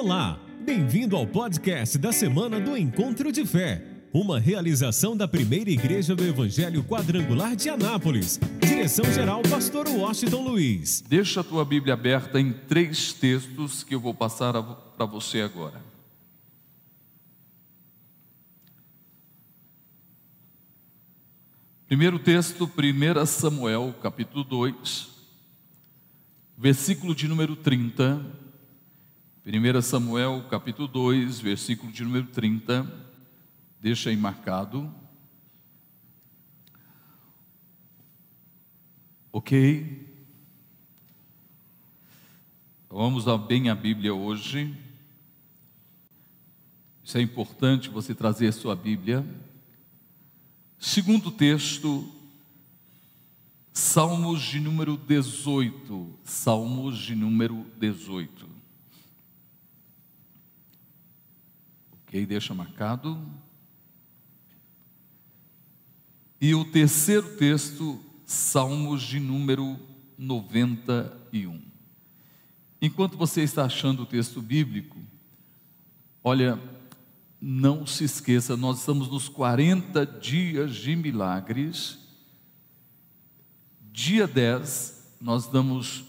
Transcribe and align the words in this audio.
Olá, 0.00 0.38
bem-vindo 0.60 1.16
ao 1.16 1.26
podcast 1.26 1.98
da 1.98 2.12
semana 2.12 2.60
do 2.60 2.76
Encontro 2.76 3.32
de 3.32 3.44
Fé, 3.44 3.84
uma 4.12 4.38
realização 4.38 5.16
da 5.16 5.26
primeira 5.26 5.70
igreja 5.70 6.14
do 6.14 6.24
Evangelho 6.24 6.84
Quadrangular 6.84 7.56
de 7.56 7.68
Anápolis. 7.68 8.38
Direção-geral, 8.60 9.42
Pastor 9.50 9.88
Washington 9.88 10.44
Luiz. 10.44 11.00
Deixa 11.00 11.40
a 11.40 11.44
tua 11.44 11.64
Bíblia 11.64 11.94
aberta 11.94 12.38
em 12.38 12.52
três 12.52 13.12
textos 13.12 13.82
que 13.82 13.92
eu 13.92 13.98
vou 13.98 14.14
passar 14.14 14.52
para 14.62 15.04
você 15.04 15.40
agora. 15.40 15.82
Primeiro 21.88 22.20
texto, 22.20 22.70
1 22.70 23.26
Samuel, 23.26 23.92
capítulo 24.00 24.44
2, 24.44 25.08
versículo 26.56 27.16
de 27.16 27.26
número 27.26 27.56
30 27.56 28.47
1 29.50 29.80
Samuel 29.80 30.44
capítulo 30.50 30.86
2, 30.86 31.40
versículo 31.40 31.90
de 31.90 32.04
número 32.04 32.26
30, 32.26 32.86
deixa 33.80 34.10
aí 34.10 34.16
marcado. 34.16 34.94
Ok? 39.32 40.06
Vamos 42.90 43.24
bem 43.46 43.70
a 43.70 43.74
Bíblia 43.74 44.12
hoje. 44.12 44.76
Isso 47.02 47.16
é 47.16 47.22
importante 47.22 47.88
você 47.88 48.14
trazer 48.14 48.48
a 48.48 48.52
sua 48.52 48.76
Bíblia. 48.76 49.24
Segundo 50.78 51.30
texto, 51.30 52.06
Salmos 53.72 54.42
de 54.42 54.60
número 54.60 54.98
18. 54.98 56.18
Salmos 56.22 56.98
de 56.98 57.14
número 57.14 57.64
18. 57.78 58.47
Ok, 62.08 62.24
deixa 62.24 62.54
marcado. 62.54 63.20
E 66.40 66.54
o 66.54 66.64
terceiro 66.64 67.36
texto, 67.36 68.02
Salmos 68.24 69.02
de 69.02 69.20
número 69.20 69.78
91. 70.16 71.60
Enquanto 72.80 73.14
você 73.14 73.42
está 73.42 73.66
achando 73.66 74.04
o 74.04 74.06
texto 74.06 74.40
bíblico, 74.40 74.96
olha, 76.24 76.58
não 77.38 77.86
se 77.86 78.04
esqueça, 78.04 78.56
nós 78.56 78.78
estamos 78.78 79.10
nos 79.10 79.28
40 79.28 80.06
dias 80.06 80.76
de 80.76 80.96
milagres. 80.96 81.98
Dia 83.92 84.26
10, 84.26 85.16
nós 85.20 85.46
damos 85.46 86.04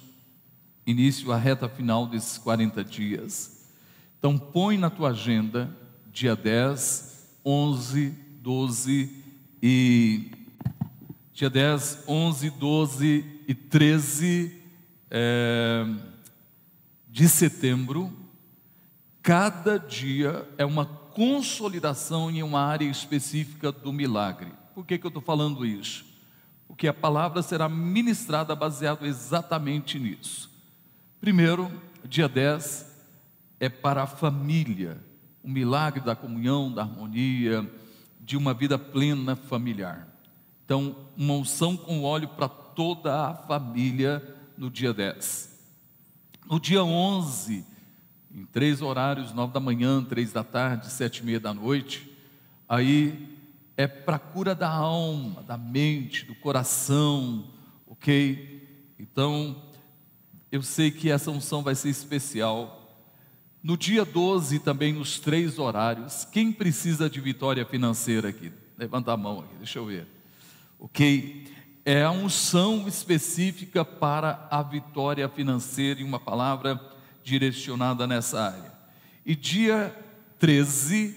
início 0.88 1.30
à 1.34 1.38
reta 1.38 1.68
final 1.68 2.08
desses 2.08 2.38
40 2.38 2.86
dias. 2.86 3.68
Então 4.18 4.38
põe 4.38 4.78
na 4.78 4.90
tua 4.90 5.10
agenda 5.10 5.78
dia 6.12 6.36
10, 6.36 7.28
11, 7.46 8.10
12 8.42 9.24
e. 9.62 10.32
Dia 11.34 11.50
10, 11.50 12.04
11, 12.08 12.50
12 12.50 13.26
e 13.48 13.54
13 13.54 14.62
é, 15.10 15.86
de 17.08 17.30
setembro. 17.30 18.12
Cada 19.22 19.78
dia 19.78 20.48
é 20.58 20.66
uma 20.66 20.86
consolidação 20.86 22.30
em 22.30 22.44
uma 22.44 22.62
área 22.62 22.86
específica 22.86 23.72
do 23.72 23.94
milagre. 23.94 24.52
Por 24.76 24.86
que, 24.86 24.98
que 24.98 25.06
eu 25.06 25.10
estou 25.10 25.22
falando 25.22 25.66
isso? 25.66 26.06
Porque 26.68 26.88
a 26.88 26.94
palavra 26.94 27.42
será 27.42 27.70
ministrada 27.70 28.54
baseado 28.54 29.06
exatamente 29.06 29.98
nisso. 29.98 30.50
Primeiro, 31.22 31.72
dia 32.04 32.28
10 32.28 32.86
é 33.60 33.70
para 33.70 34.04
a 34.04 34.08
família 34.08 35.09
o 35.50 35.52
milagre 35.52 36.00
da 36.00 36.16
comunhão, 36.16 36.72
da 36.72 36.84
harmonia, 36.84 37.68
de 38.22 38.38
uma 38.38 38.54
vida 38.54 38.78
plena 38.78 39.36
familiar. 39.36 40.08
Então, 40.64 40.96
uma 41.18 41.34
unção 41.34 41.76
com 41.76 42.04
óleo 42.04 42.28
para 42.28 42.48
toda 42.48 43.30
a 43.30 43.34
família 43.34 44.24
no 44.56 44.70
dia 44.70 44.94
10. 44.94 45.50
No 46.48 46.60
dia 46.60 46.84
11, 46.84 47.66
em 48.32 48.46
três 48.46 48.80
horários, 48.80 49.34
nove 49.34 49.52
da 49.52 49.60
manhã, 49.60 50.04
três 50.04 50.32
da 50.32 50.44
tarde, 50.44 50.92
sete 50.92 51.24
e 51.24 51.26
meia 51.26 51.40
da 51.40 51.52
noite, 51.52 52.16
aí 52.68 53.36
é 53.76 53.88
para 53.88 54.20
cura 54.20 54.54
da 54.54 54.70
alma, 54.70 55.42
da 55.42 55.58
mente, 55.58 56.26
do 56.26 56.36
coração, 56.36 57.48
ok? 57.88 58.94
Então, 59.00 59.64
eu 60.52 60.62
sei 60.62 60.92
que 60.92 61.10
essa 61.10 61.32
unção 61.32 61.64
vai 61.64 61.74
ser 61.74 61.90
especial, 61.90 62.79
no 63.62 63.76
dia 63.76 64.06
12, 64.06 64.60
também 64.60 64.94
nos 64.94 65.20
três 65.20 65.60
horários, 65.60 66.26
quem 66.32 66.52
precisa 66.52 67.10
de 67.10 67.20
vitória 67.20 67.66
financeira 67.66 68.30
aqui? 68.30 68.52
Levanta 68.78 69.12
a 69.12 69.18
mão 69.18 69.42
aqui, 69.42 69.56
deixa 69.58 69.80
eu 69.80 69.86
ver. 69.86 70.08
Ok? 70.80 71.46
É 71.84 72.04
a 72.04 72.12
unção 72.12 72.88
específica 72.88 73.84
para 73.84 74.48
a 74.50 74.64
vitória 74.64 75.28
financeira 75.28 76.00
e 76.00 76.04
uma 76.04 76.20
palavra 76.20 76.80
direcionada 77.24 78.08
nessa 78.08 78.42
área. 78.42 78.72
E 79.26 79.36
dia 79.36 79.94
13, 80.40 81.16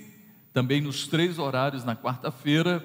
também 0.53 0.81
nos 0.81 1.07
três 1.07 1.39
horários, 1.39 1.85
na 1.85 1.95
quarta-feira, 1.95 2.85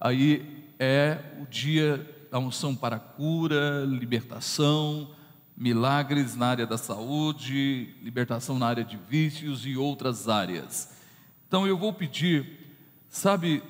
aí 0.00 0.64
é 0.78 1.18
o 1.40 1.46
dia 1.46 2.08
da 2.30 2.38
unção 2.38 2.74
para 2.74 2.98
cura, 2.98 3.84
libertação, 3.84 5.10
milagres 5.56 6.34
na 6.34 6.46
área 6.46 6.66
da 6.66 6.78
saúde, 6.78 7.94
libertação 8.02 8.58
na 8.58 8.66
área 8.66 8.84
de 8.84 8.96
vícios 8.96 9.66
e 9.66 9.76
outras 9.76 10.28
áreas. 10.28 10.90
Então 11.46 11.66
eu 11.66 11.76
vou 11.76 11.92
pedir, 11.92 12.74
sabe, 13.08 13.62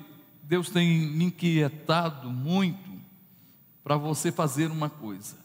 Deus 0.43 0.69
tem 0.69 1.07
me 1.07 1.25
inquietado 1.25 2.29
muito 2.29 2.93
para 3.83 3.97
você 3.97 4.31
fazer 4.31 4.71
uma 4.71 4.89
coisa. 4.89 5.35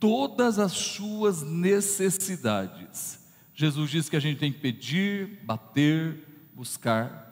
Todas 0.00 0.58
as 0.58 0.72
suas 0.72 1.42
necessidades. 1.42 3.20
Jesus 3.54 3.90
diz 3.90 4.08
que 4.08 4.16
a 4.16 4.20
gente 4.20 4.38
tem 4.38 4.52
que 4.52 4.58
pedir, 4.58 5.40
bater, 5.44 6.48
buscar. 6.54 7.22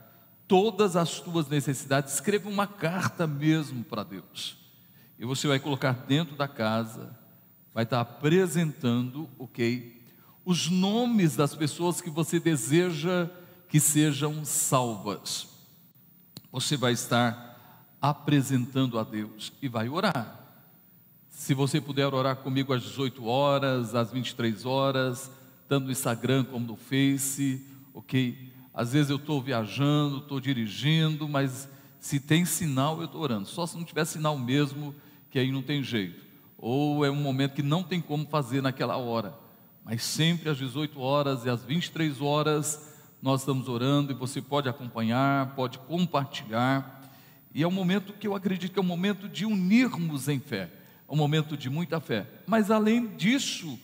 Todas 0.46 0.96
as 0.96 1.20
tuas 1.20 1.48
necessidades. 1.48 2.14
Escreva 2.14 2.48
uma 2.48 2.66
carta 2.66 3.26
mesmo 3.26 3.82
para 3.82 4.02
Deus. 4.02 4.56
E 5.18 5.24
você 5.24 5.48
vai 5.48 5.58
colocar 5.58 5.92
dentro 5.92 6.36
da 6.36 6.46
casa 6.46 7.21
vai 7.74 7.84
estar 7.84 8.00
apresentando, 8.00 9.28
ok, 9.38 10.00
os 10.44 10.68
nomes 10.68 11.36
das 11.36 11.54
pessoas 11.54 12.00
que 12.00 12.10
você 12.10 12.38
deseja 12.38 13.30
que 13.68 13.80
sejam 13.80 14.44
salvas. 14.44 15.48
Você 16.50 16.76
vai 16.76 16.92
estar 16.92 17.96
apresentando 18.00 18.98
a 18.98 19.04
Deus 19.04 19.52
e 19.62 19.68
vai 19.68 19.88
orar. 19.88 20.40
Se 21.30 21.54
você 21.54 21.80
puder 21.80 22.12
orar 22.12 22.36
comigo 22.36 22.74
às 22.74 22.82
18 22.82 23.24
horas, 23.24 23.94
às 23.94 24.12
23 24.12 24.66
horas, 24.66 25.30
tanto 25.68 25.86
no 25.86 25.92
Instagram 25.92 26.44
como 26.44 26.66
no 26.66 26.76
Face, 26.76 27.64
ok? 27.94 28.52
Às 28.74 28.92
vezes 28.92 29.10
eu 29.10 29.16
estou 29.16 29.40
viajando, 29.40 30.18
estou 30.18 30.40
dirigindo, 30.40 31.26
mas 31.28 31.68
se 31.98 32.20
tem 32.20 32.44
sinal 32.44 32.98
eu 32.98 33.06
estou 33.06 33.22
orando. 33.22 33.48
Só 33.48 33.66
se 33.66 33.76
não 33.76 33.84
tiver 33.84 34.04
sinal 34.04 34.36
mesmo, 34.36 34.94
que 35.30 35.38
aí 35.38 35.50
não 35.50 35.62
tem 35.62 35.82
jeito 35.82 36.21
ou 36.62 37.04
é 37.04 37.10
um 37.10 37.16
momento 37.16 37.54
que 37.54 37.62
não 37.62 37.82
tem 37.82 38.00
como 38.00 38.24
fazer 38.24 38.62
naquela 38.62 38.96
hora, 38.96 39.34
mas 39.84 40.04
sempre 40.04 40.48
às 40.48 40.56
18 40.56 41.00
horas 41.00 41.44
e 41.44 41.50
às 41.50 41.64
23 41.64 42.20
horas 42.20 42.94
nós 43.20 43.40
estamos 43.40 43.68
orando 43.68 44.12
e 44.12 44.14
você 44.14 44.40
pode 44.40 44.68
acompanhar, 44.68 45.56
pode 45.56 45.78
compartilhar. 45.80 47.02
E 47.52 47.64
é 47.64 47.66
um 47.66 47.72
momento 47.72 48.12
que 48.12 48.28
eu 48.28 48.36
acredito 48.36 48.72
que 48.72 48.78
é 48.78 48.82
um 48.82 48.86
momento 48.86 49.28
de 49.28 49.44
unirmos 49.44 50.28
em 50.28 50.38
fé, 50.38 50.70
é 51.08 51.12
um 51.12 51.16
momento 51.16 51.56
de 51.56 51.68
muita 51.68 51.98
fé. 51.98 52.28
Mas 52.46 52.70
além 52.70 53.08
disso, 53.16 53.76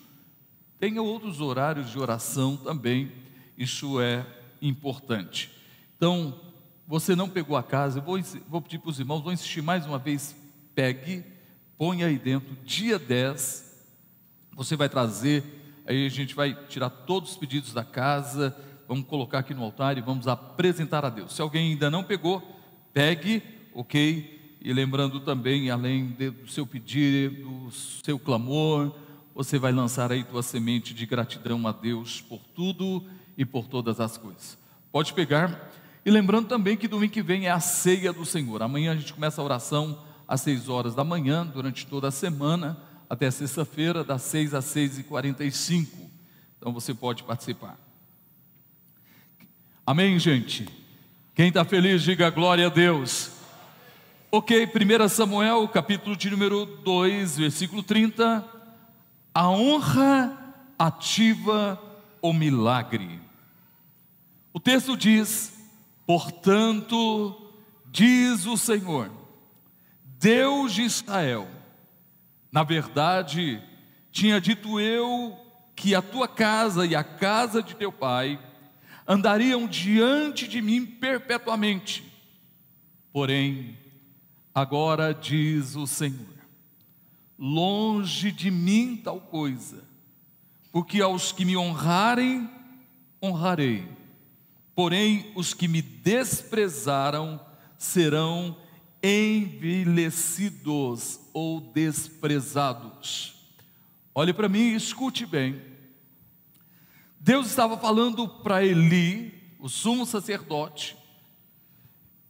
tem 0.79 1.01
outros 1.01 1.41
horários 1.41 1.91
de 1.91 1.99
oração 1.99 2.57
também, 2.57 3.11
isso 3.57 4.01
é 4.01 4.25
importante. 4.63 5.51
Então, 5.97 6.41
você 6.87 7.17
não 7.17 7.29
pegou 7.29 7.57
a 7.57 7.63
casa, 7.63 7.99
eu 7.99 8.03
vou, 8.05 8.21
vou 8.49 8.63
pedir 8.63 8.79
para 8.79 8.91
os 8.91 9.01
irmãos, 9.01 9.21
vou 9.21 9.33
insistir 9.33 9.63
mais 9.63 9.85
uma 9.85 9.99
vez, 9.99 10.37
pegue 10.77 11.25
põe 11.79 12.03
aí 12.03 12.19
dentro, 12.19 12.57
dia 12.65 12.99
10, 12.99 13.87
você 14.53 14.75
vai 14.75 14.89
trazer, 14.89 15.45
aí 15.87 16.05
a 16.05 16.09
gente 16.09 16.35
vai 16.35 16.53
tirar 16.69 16.91
todos 16.91 17.31
os 17.31 17.37
pedidos 17.37 17.73
da 17.73 17.85
casa, 17.85 18.55
vamos 18.89 19.07
colocar 19.07 19.39
aqui 19.39 19.55
no 19.55 19.63
altar 19.63 19.97
e 19.97 20.01
vamos 20.01 20.27
apresentar 20.27 21.05
a 21.05 21.09
Deus. 21.09 21.33
Se 21.33 21.41
alguém 21.41 21.71
ainda 21.71 21.89
não 21.89 22.03
pegou, 22.03 22.43
pegue, 22.93 23.41
ok? 23.73 24.59
E 24.61 24.73
lembrando 24.73 25.21
também, 25.21 25.71
além 25.71 26.09
do 26.09 26.49
seu 26.49 26.67
pedido, 26.67 27.67
do 27.67 27.71
seu 27.71 28.19
clamor, 28.19 28.93
você 29.33 29.57
vai 29.57 29.71
lançar 29.71 30.11
aí 30.11 30.25
tua 30.25 30.43
semente 30.43 30.93
de 30.93 31.07
gratidão 31.07 31.65
a 31.69 31.71
Deus 31.71 32.21
por 32.21 32.41
tudo 32.57 33.07
e 33.37 33.45
por 33.45 33.69
todas 33.69 34.01
as 34.01 34.17
coisas. 34.17 34.59
Pode 34.91 35.15
pegar. 35.15 35.71
E 36.05 36.11
lembrando 36.11 36.49
também 36.49 36.77
que 36.77 36.89
domingo 36.89 37.13
que 37.13 37.23
vem 37.23 37.47
é 37.47 37.51
a 37.51 37.61
ceia 37.61 38.13
do 38.13 38.27
Senhor. 38.27 38.63
Amanhã 38.63 38.91
a 38.91 38.97
gente 38.97 39.15
começa 39.15 39.41
a 39.41 39.45
oração 39.45 40.08
às 40.29 40.43
6 40.43 40.69
horas 40.69 40.95
da 40.95 41.03
manhã, 41.03 41.45
durante 41.47 41.87
toda 41.87 42.09
a 42.09 42.13
semana, 42.13 42.77
até 43.09 43.31
sexta-feira, 43.31 44.05
das 44.05 44.23
6 44.23 44.53
às 44.53 44.67
6 44.67 44.99
e 44.99 45.03
45 45.05 45.97
Então 46.59 46.73
você 46.73 46.93
pode 46.93 47.23
participar. 47.23 47.79
Amém, 49.87 50.19
gente? 50.19 50.69
Quem 51.35 51.49
está 51.49 51.65
feliz, 51.65 52.03
diga 52.03 52.29
glória 52.29 52.67
a 52.67 52.71
Deus. 52.71 53.31
Ok, 54.31 54.67
1 54.67 55.09
Samuel, 55.09 55.67
capítulo 55.69 56.15
de 56.15 56.29
número 56.29 56.67
2, 56.67 57.39
versículo 57.39 57.83
30. 57.83 58.45
A 59.33 59.49
honra 59.49 60.37
ativa 60.79 61.81
o 62.21 62.35
milagre. 62.35 63.19
O 64.53 64.61
texto 64.61 64.97
diz: 64.97 65.55
Portanto, 66.07 67.51
diz 67.87 68.45
o 68.45 68.57
Senhor, 68.59 69.11
Deus 70.19 70.75
de 70.75 70.83
Israel, 70.83 71.49
na 72.51 72.65
verdade, 72.65 73.63
tinha 74.11 74.41
dito 74.41 74.81
eu 74.81 75.39
que 75.77 75.95
a 75.95 76.03
tua 76.03 76.27
casa 76.27 76.85
e 76.85 76.97
a 76.97 77.05
casa 77.05 77.63
de 77.63 77.77
teu 77.77 77.93
pai 77.93 78.37
andariam 79.07 79.69
diante 79.69 80.49
de 80.49 80.61
mim 80.61 80.85
perpetuamente. 80.85 82.05
Porém, 83.13 83.79
agora 84.53 85.15
diz 85.15 85.77
o 85.77 85.87
Senhor: 85.87 86.27
longe 87.39 88.33
de 88.33 88.51
mim 88.51 88.97
tal 88.97 89.21
coisa, 89.21 89.85
porque 90.73 91.01
aos 91.01 91.31
que 91.31 91.45
me 91.45 91.57
honrarem, 91.57 92.51
honrarei, 93.23 93.89
porém 94.75 95.31
os 95.37 95.55
que 95.55 95.69
me 95.69 95.81
desprezaram 95.81 97.41
serão 97.79 98.57
envelhecidos 99.03 101.21
ou 101.33 101.61
desprezados. 101.61 103.35
Olhe 104.15 104.33
para 104.33 104.49
mim 104.49 104.71
e 104.71 104.75
escute 104.75 105.27
bem. 105.27 105.61
Deus 107.21 107.49
estava 107.49 107.77
falando 107.77 108.29
para 108.29 108.65
Eli, 108.65 109.35
o 109.59 109.69
sumo 109.69 110.07
sacerdote, 110.07 110.97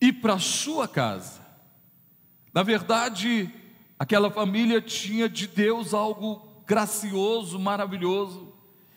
e 0.01 0.13
para 0.13 0.39
sua 0.39 0.89
casa. 0.89 1.47
Na 2.53 2.63
verdade, 2.63 3.51
aquela 3.99 4.31
família 4.31 4.81
tinha 4.81 5.29
de 5.29 5.47
Deus 5.47 5.95
algo 5.95 6.63
gracioso, 6.67 7.59
maravilhoso, 7.59 8.53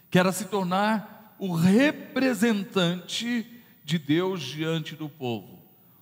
que 0.09 0.19
era 0.19 0.31
se 0.31 0.45
tornar 0.45 1.35
o 1.39 1.53
representante 1.53 3.45
de 3.83 3.97
Deus 3.97 4.41
diante 4.41 4.95
do 4.95 5.09
povo, 5.09 5.60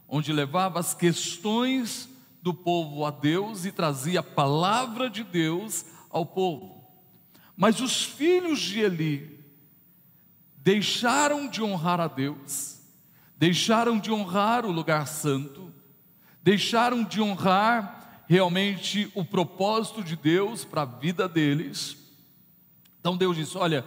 onde 0.09 0.33
levava 0.33 0.79
as 0.79 0.93
questões 0.93 2.09
do 2.41 2.53
povo 2.53 3.05
a 3.05 3.11
Deus 3.11 3.65
e 3.65 3.71
trazia 3.71 4.21
a 4.21 4.23
palavra 4.23 5.09
de 5.09 5.23
Deus 5.23 5.85
ao 6.09 6.25
povo. 6.25 6.83
Mas 7.55 7.79
os 7.79 8.03
filhos 8.03 8.59
de 8.59 8.79
Eli, 8.79 9.39
deixaram 10.57 11.47
de 11.47 11.61
honrar 11.61 11.99
a 11.99 12.07
Deus, 12.07 12.79
deixaram 13.37 13.99
de 13.99 14.11
honrar 14.11 14.65
o 14.65 14.71
lugar 14.71 15.07
santo, 15.07 15.71
deixaram 16.41 17.03
de 17.03 17.21
honrar 17.21 18.23
realmente 18.27 19.11
o 19.15 19.25
propósito 19.25 20.03
de 20.03 20.15
Deus 20.15 20.63
para 20.63 20.83
a 20.83 20.85
vida 20.85 21.27
deles. 21.27 21.97
Então 22.99 23.17
Deus 23.17 23.35
disse: 23.35 23.57
Olha, 23.57 23.85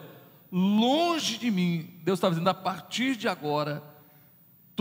longe 0.50 1.38
de 1.38 1.50
mim, 1.50 1.98
Deus 2.02 2.18
estava 2.18 2.34
dizendo, 2.34 2.50
a 2.50 2.54
partir 2.54 3.16
de 3.16 3.28
agora, 3.28 3.82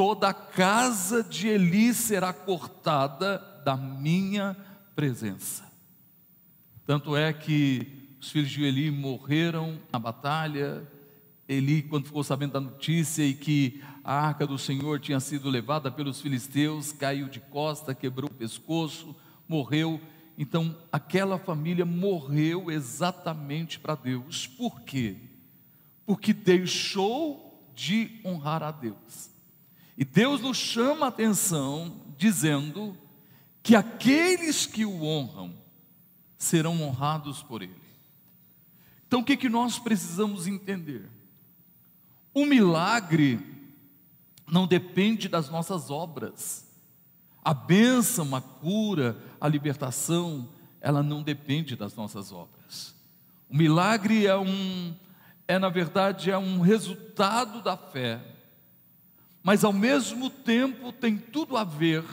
toda 0.01 0.29
a 0.29 0.33
casa 0.33 1.23
de 1.23 1.47
Eli 1.47 1.93
será 1.93 2.33
cortada 2.33 3.37
da 3.63 3.77
minha 3.77 4.57
presença. 4.95 5.71
Tanto 6.87 7.15
é 7.15 7.31
que 7.31 8.15
os 8.19 8.31
filhos 8.31 8.49
de 8.49 8.63
Eli 8.63 8.89
morreram 8.89 9.77
na 9.93 9.99
batalha, 9.99 10.81
Eli, 11.47 11.83
quando 11.83 12.07
ficou 12.07 12.23
sabendo 12.23 12.53
da 12.53 12.59
notícia 12.59 13.21
e 13.21 13.35
que 13.35 13.79
a 14.03 14.11
arca 14.11 14.47
do 14.47 14.57
Senhor 14.57 14.99
tinha 14.99 15.19
sido 15.19 15.51
levada 15.51 15.91
pelos 15.91 16.19
filisteus, 16.19 16.91
caiu 16.91 17.29
de 17.29 17.39
costa, 17.39 17.93
quebrou 17.93 18.27
o 18.27 18.33
pescoço, 18.33 19.15
morreu. 19.47 20.01
Então, 20.35 20.75
aquela 20.91 21.37
família 21.37 21.85
morreu 21.85 22.71
exatamente 22.71 23.79
para 23.79 23.93
Deus. 23.93 24.47
Por 24.47 24.81
quê? 24.81 25.17
Porque 26.07 26.33
deixou 26.33 27.71
de 27.75 28.19
honrar 28.25 28.63
a 28.63 28.71
Deus. 28.71 29.29
E 29.97 30.05
Deus 30.05 30.41
nos 30.41 30.57
chama 30.57 31.05
a 31.05 31.09
atenção 31.09 32.01
dizendo 32.17 32.97
que 33.63 33.75
aqueles 33.75 34.65
que 34.65 34.85
o 34.85 35.03
honram 35.03 35.55
serão 36.37 36.81
honrados 36.81 37.43
por 37.43 37.61
Ele. 37.61 37.75
Então, 39.07 39.19
o 39.19 39.23
que, 39.23 39.37
que 39.37 39.49
nós 39.49 39.77
precisamos 39.77 40.47
entender? 40.47 41.09
O 42.33 42.45
milagre 42.45 43.39
não 44.47 44.65
depende 44.65 45.27
das 45.27 45.49
nossas 45.49 45.89
obras. 45.89 46.65
A 47.43 47.53
bênção, 47.53 48.35
a 48.35 48.41
cura, 48.41 49.17
a 49.39 49.47
libertação, 49.47 50.49
ela 50.79 51.03
não 51.03 51.21
depende 51.21 51.75
das 51.75 51.95
nossas 51.95 52.31
obras. 52.31 52.95
O 53.49 53.55
milagre 53.55 54.25
é 54.25 54.37
um 54.37 54.95
é 55.47 55.59
na 55.59 55.67
verdade 55.67 56.31
é 56.31 56.37
um 56.37 56.61
resultado 56.61 57.61
da 57.61 57.75
fé. 57.75 58.21
Mas 59.43 59.63
ao 59.63 59.73
mesmo 59.73 60.29
tempo 60.29 60.91
tem 60.91 61.17
tudo 61.17 61.57
a 61.57 61.63
ver. 61.63 62.03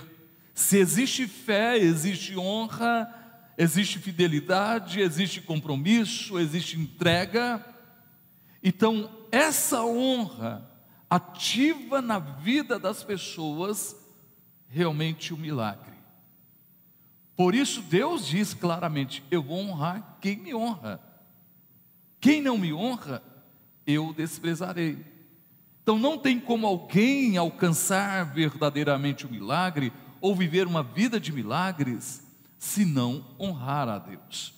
Se 0.55 0.79
existe 0.79 1.27
fé, 1.27 1.77
existe 1.77 2.37
honra, 2.37 3.13
existe 3.57 3.99
fidelidade, 3.99 5.01
existe 5.01 5.41
compromisso, 5.41 6.39
existe 6.39 6.79
entrega. 6.79 7.65
Então, 8.63 9.11
essa 9.31 9.85
honra 9.85 10.69
ativa 11.09 12.01
na 12.01 12.19
vida 12.19 12.79
das 12.79 13.03
pessoas 13.03 13.97
realmente 14.69 15.33
o 15.33 15.37
um 15.37 15.41
milagre. 15.41 15.97
Por 17.37 17.55
isso, 17.55 17.83
Deus 17.83 18.27
diz 18.27 18.53
claramente: 18.53 19.23
Eu 19.31 19.43
vou 19.43 19.59
honrar 19.59 20.19
quem 20.21 20.37
me 20.37 20.55
honra. 20.55 21.01
Quem 22.21 22.43
não 22.43 22.59
me 22.59 22.73
honra, 22.73 23.23
eu 23.87 24.13
desprezarei. 24.13 25.18
Então, 25.89 25.99
não 25.99 26.19
tem 26.19 26.39
como 26.39 26.67
alguém 26.67 27.39
alcançar 27.39 28.23
verdadeiramente 28.35 29.25
o 29.25 29.31
milagre 29.31 29.91
ou 30.21 30.37
viver 30.37 30.67
uma 30.67 30.83
vida 30.83 31.19
de 31.19 31.33
milagres 31.33 32.23
se 32.59 32.85
não 32.85 33.25
honrar 33.41 33.89
a 33.89 33.99
Deus. 33.99 34.53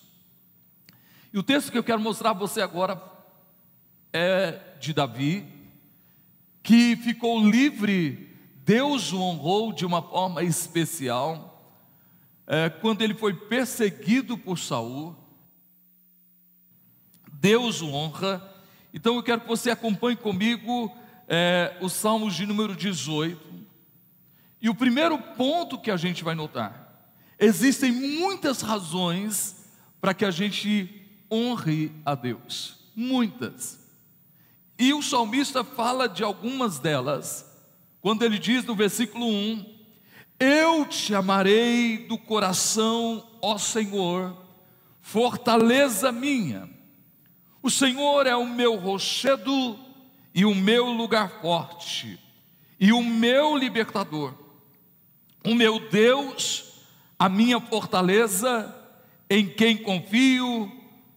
E 1.31 1.39
o 1.39 1.43
texto 1.43 1.71
que 1.71 1.77
eu 1.77 1.85
quero 1.85 2.01
mostrar 2.01 2.31
a 2.31 2.33
você 2.33 2.59
agora 2.59 3.01
é 4.11 4.59
de 4.77 4.91
Davi, 4.91 5.47
que 6.61 6.97
ficou 6.97 7.49
livre, 7.49 8.35
Deus 8.65 9.13
o 9.13 9.21
honrou 9.21 9.71
de 9.71 9.85
uma 9.85 10.01
forma 10.01 10.43
especial, 10.43 11.65
é, 12.45 12.69
quando 12.69 13.03
ele 13.03 13.13
foi 13.13 13.33
perseguido 13.33 14.37
por 14.37 14.59
Saul, 14.59 15.15
Deus 17.31 17.81
o 17.81 17.89
honra. 17.93 18.53
Então 18.93 19.15
eu 19.15 19.23
quero 19.23 19.39
que 19.39 19.47
você 19.47 19.71
acompanhe 19.71 20.17
comigo 20.17 20.93
é, 21.33 21.77
os 21.79 21.93
Salmos 21.93 22.35
de 22.35 22.45
número 22.45 22.75
18. 22.75 23.39
E 24.61 24.69
o 24.69 24.75
primeiro 24.75 25.17
ponto 25.17 25.79
que 25.79 25.89
a 25.89 25.95
gente 25.95 26.25
vai 26.25 26.35
notar: 26.35 27.09
existem 27.39 27.89
muitas 27.89 28.61
razões 28.61 29.65
para 30.01 30.13
que 30.13 30.25
a 30.25 30.31
gente 30.31 31.07
honre 31.31 31.93
a 32.05 32.15
Deus, 32.15 32.91
muitas. 32.93 33.79
E 34.77 34.93
o 34.93 35.01
salmista 35.01 35.63
fala 35.63 36.09
de 36.09 36.21
algumas 36.21 36.79
delas, 36.79 37.45
quando 38.01 38.23
ele 38.23 38.37
diz 38.37 38.65
no 38.65 38.75
versículo 38.75 39.25
1: 39.25 39.65
Eu 40.37 40.85
te 40.85 41.15
amarei 41.15 41.99
do 42.09 42.17
coração, 42.17 43.25
ó 43.41 43.57
Senhor, 43.57 44.35
fortaleza 44.99 46.11
minha. 46.11 46.69
O 47.63 47.69
Senhor 47.69 48.27
é 48.27 48.35
o 48.35 48.45
meu 48.45 48.75
rochedo 48.75 49.90
e 50.33 50.45
o 50.45 50.55
meu 50.55 50.85
lugar 50.85 51.41
forte, 51.41 52.19
e 52.79 52.91
o 52.91 53.03
meu 53.03 53.55
libertador, 53.55 54.33
o 55.45 55.53
meu 55.53 55.89
Deus, 55.89 56.83
a 57.17 57.27
minha 57.29 57.59
fortaleza, 57.59 58.75
em 59.29 59.47
quem 59.47 59.77
confio, 59.77 60.71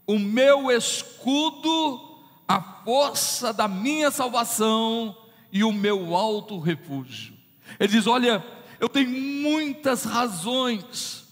o 0.07 0.19
meu 0.19 0.71
escudo 0.71 2.15
a 2.47 2.61
força 2.61 3.53
da 3.53 3.67
minha 3.67 4.11
salvação 4.11 5.17
e 5.51 5.65
o 5.65 5.73
meu 5.73 6.15
alto 6.15 6.59
refúgio. 6.59 7.35
Ele 7.79 7.93
diz: 7.93 8.07
Olha, 8.07 8.45
eu 8.79 8.89
tenho 8.89 9.11
muitas 9.11 10.05
razões 10.05 11.25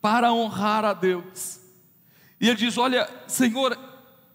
para 0.00 0.32
honrar 0.32 0.84
a 0.84 0.92
Deus. 0.92 1.60
E 2.40 2.48
ele 2.48 2.56
diz: 2.56 2.78
Olha, 2.78 3.08
Senhor, 3.26 3.78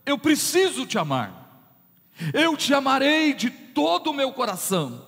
eu 0.05 0.17
preciso 0.17 0.85
te 0.85 0.97
amar. 0.97 1.38
Eu 2.33 2.55
te 2.57 2.73
amarei 2.73 3.33
de 3.33 3.49
todo 3.49 4.09
o 4.09 4.13
meu 4.13 4.31
coração. 4.31 5.05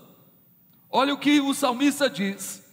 Olha 0.89 1.13
o 1.13 1.17
que 1.17 1.39
o 1.39 1.53
salmista 1.53 2.09
diz. 2.09 2.63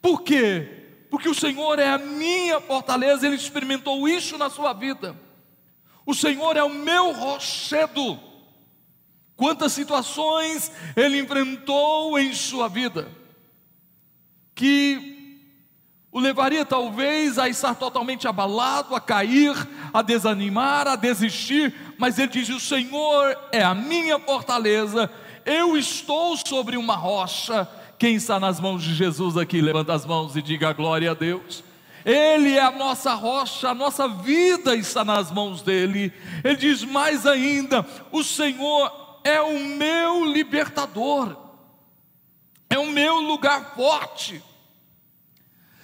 Por 0.00 0.22
quê? 0.22 1.06
Porque 1.10 1.28
o 1.28 1.34
Senhor 1.34 1.78
é 1.78 1.90
a 1.90 1.98
minha 1.98 2.60
fortaleza, 2.60 3.26
ele 3.26 3.36
experimentou 3.36 4.08
isso 4.08 4.36
na 4.36 4.50
sua 4.50 4.72
vida. 4.72 5.16
O 6.04 6.14
Senhor 6.14 6.56
é 6.56 6.62
o 6.62 6.68
meu 6.68 7.12
rochedo. 7.12 8.18
Quantas 9.36 9.72
situações 9.72 10.72
ele 10.96 11.18
enfrentou 11.18 12.18
em 12.18 12.32
sua 12.32 12.68
vida 12.68 13.08
que 14.54 15.14
o 16.10 16.18
levaria 16.18 16.64
talvez 16.64 17.38
a 17.38 17.46
estar 17.46 17.74
totalmente 17.74 18.26
abalado, 18.26 18.94
a 18.94 19.00
cair, 19.00 19.54
a 19.92 20.00
desanimar, 20.00 20.88
a 20.88 20.96
desistir, 20.96 21.74
mas 21.98 22.18
ele 22.18 22.28
diz: 22.28 22.48
O 22.48 22.60
Senhor 22.60 23.36
é 23.52 23.62
a 23.62 23.74
minha 23.74 24.18
fortaleza, 24.18 25.10
eu 25.44 25.76
estou 25.76 26.36
sobre 26.36 26.76
uma 26.76 26.96
rocha. 26.96 27.68
Quem 27.98 28.16
está 28.16 28.38
nas 28.38 28.60
mãos 28.60 28.82
de 28.82 28.94
Jesus 28.94 29.36
aqui, 29.36 29.60
levanta 29.60 29.94
as 29.94 30.04
mãos 30.04 30.36
e 30.36 30.42
diga 30.42 30.72
glória 30.72 31.10
a 31.10 31.14
Deus. 31.14 31.64
Ele 32.04 32.52
é 32.54 32.62
a 32.62 32.70
nossa 32.70 33.14
rocha, 33.14 33.70
a 33.70 33.74
nossa 33.74 34.06
vida 34.06 34.76
está 34.76 35.04
nas 35.04 35.32
mãos 35.32 35.62
dele. 35.62 36.12
Ele 36.44 36.56
diz 36.56 36.84
mais 36.84 37.26
ainda: 37.26 37.84
O 38.12 38.22
Senhor 38.22 39.20
é 39.24 39.40
o 39.40 39.58
meu 39.58 40.24
libertador, 40.24 41.36
é 42.70 42.78
o 42.78 42.86
meu 42.90 43.16
lugar 43.20 43.74
forte. 43.74 44.42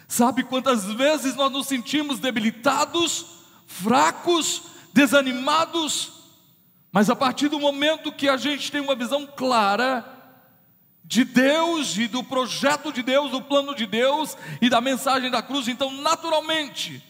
Sabe 0.06 0.44
quantas 0.44 0.84
vezes 0.84 1.34
nós 1.34 1.50
nos 1.50 1.66
sentimos 1.66 2.18
debilitados, 2.18 3.26
fracos, 3.66 4.62
desanimados, 4.92 6.12
mas 6.90 7.08
a 7.08 7.16
partir 7.16 7.48
do 7.48 7.58
momento 7.58 8.12
que 8.12 8.28
a 8.28 8.36
gente 8.36 8.70
tem 8.70 8.80
uma 8.80 8.94
visão 8.94 9.26
clara 9.26 10.04
de 11.04 11.24
Deus 11.24 11.96
e 11.96 12.06
do 12.06 12.22
projeto 12.22 12.92
de 12.92 13.02
Deus, 13.02 13.30
do 13.30 13.42
plano 13.42 13.74
de 13.74 13.86
Deus 13.86 14.36
e 14.60 14.68
da 14.68 14.80
mensagem 14.80 15.30
da 15.30 15.42
cruz, 15.42 15.68
então 15.68 15.90
naturalmente 15.90 17.02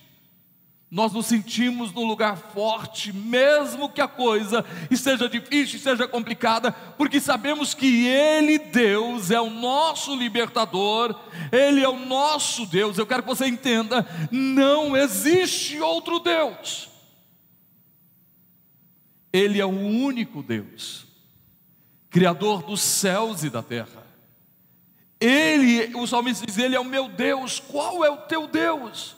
nós 0.92 1.10
nos 1.10 1.24
sentimos 1.24 1.90
no 1.90 2.04
lugar 2.04 2.36
forte, 2.36 3.14
mesmo 3.14 3.88
que 3.88 4.02
a 4.02 4.06
coisa 4.06 4.62
esteja 4.90 5.26
difícil, 5.26 5.78
esteja 5.78 6.06
complicada, 6.06 6.70
porque 6.98 7.18
sabemos 7.18 7.72
que 7.72 8.06
Ele, 8.06 8.58
Deus, 8.58 9.30
é 9.30 9.40
o 9.40 9.48
nosso 9.48 10.14
libertador, 10.14 11.18
Ele 11.50 11.82
é 11.82 11.88
o 11.88 12.04
nosso 12.04 12.66
Deus. 12.66 12.98
Eu 12.98 13.06
quero 13.06 13.22
que 13.22 13.28
você 13.28 13.46
entenda: 13.46 14.06
não 14.30 14.94
existe 14.94 15.80
outro 15.80 16.18
Deus, 16.18 16.90
Ele 19.32 19.60
é 19.60 19.64
o 19.64 19.70
único 19.70 20.42
Deus, 20.42 21.06
Criador 22.10 22.62
dos 22.62 22.82
céus 22.82 23.42
e 23.42 23.48
da 23.48 23.62
terra. 23.62 24.06
Ele, 25.18 25.94
o 25.96 26.06
salmista 26.06 26.44
diz: 26.44 26.58
Ele 26.58 26.76
é 26.76 26.80
o 26.80 26.84
meu 26.84 27.08
Deus, 27.08 27.58
qual 27.60 28.04
é 28.04 28.10
o 28.10 28.18
teu 28.18 28.46
Deus? 28.46 29.16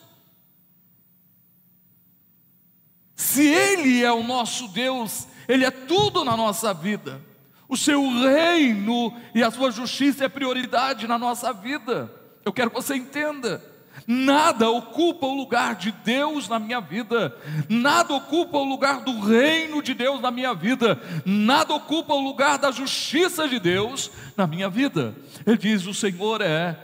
Se 3.14 3.46
Ele 3.46 4.04
é 4.04 4.12
o 4.12 4.22
nosso 4.22 4.68
Deus, 4.68 5.26
Ele 5.48 5.64
é 5.64 5.70
tudo 5.70 6.24
na 6.24 6.36
nossa 6.36 6.72
vida. 6.74 7.20
O 7.68 7.76
seu 7.76 8.02
reino 8.08 9.12
e 9.34 9.42
a 9.42 9.50
sua 9.50 9.70
justiça 9.70 10.24
é 10.24 10.28
prioridade 10.28 11.06
na 11.08 11.18
nossa 11.18 11.52
vida. 11.52 12.12
Eu 12.44 12.52
quero 12.52 12.70
que 12.70 12.76
você 12.76 12.94
entenda. 12.94 13.73
Nada 14.06 14.68
ocupa 14.68 15.26
o 15.26 15.34
lugar 15.34 15.76
de 15.76 15.90
Deus 15.90 16.48
na 16.48 16.58
minha 16.58 16.80
vida, 16.80 17.36
nada 17.68 18.12
ocupa 18.14 18.58
o 18.58 18.64
lugar 18.64 19.00
do 19.00 19.20
reino 19.20 19.82
de 19.82 19.94
Deus 19.94 20.20
na 20.20 20.30
minha 20.30 20.52
vida, 20.52 21.00
nada 21.24 21.74
ocupa 21.74 22.12
o 22.12 22.20
lugar 22.20 22.58
da 22.58 22.70
justiça 22.70 23.48
de 23.48 23.58
Deus 23.58 24.10
na 24.36 24.46
minha 24.46 24.68
vida. 24.68 25.14
Ele 25.46 25.56
diz: 25.56 25.86
O 25.86 25.94
Senhor 25.94 26.40
é 26.42 26.78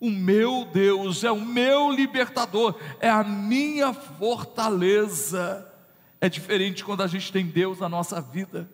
o 0.00 0.10
meu 0.10 0.66
Deus, 0.72 1.24
é 1.24 1.30
o 1.30 1.40
meu 1.40 1.90
libertador, 1.90 2.74
é 3.00 3.08
a 3.08 3.24
minha 3.24 3.92
fortaleza. 3.92 5.66
É 6.20 6.28
diferente 6.28 6.84
quando 6.84 7.02
a 7.02 7.06
gente 7.06 7.30
tem 7.30 7.46
Deus 7.46 7.80
na 7.80 7.88
nossa 7.88 8.20
vida. 8.20 8.68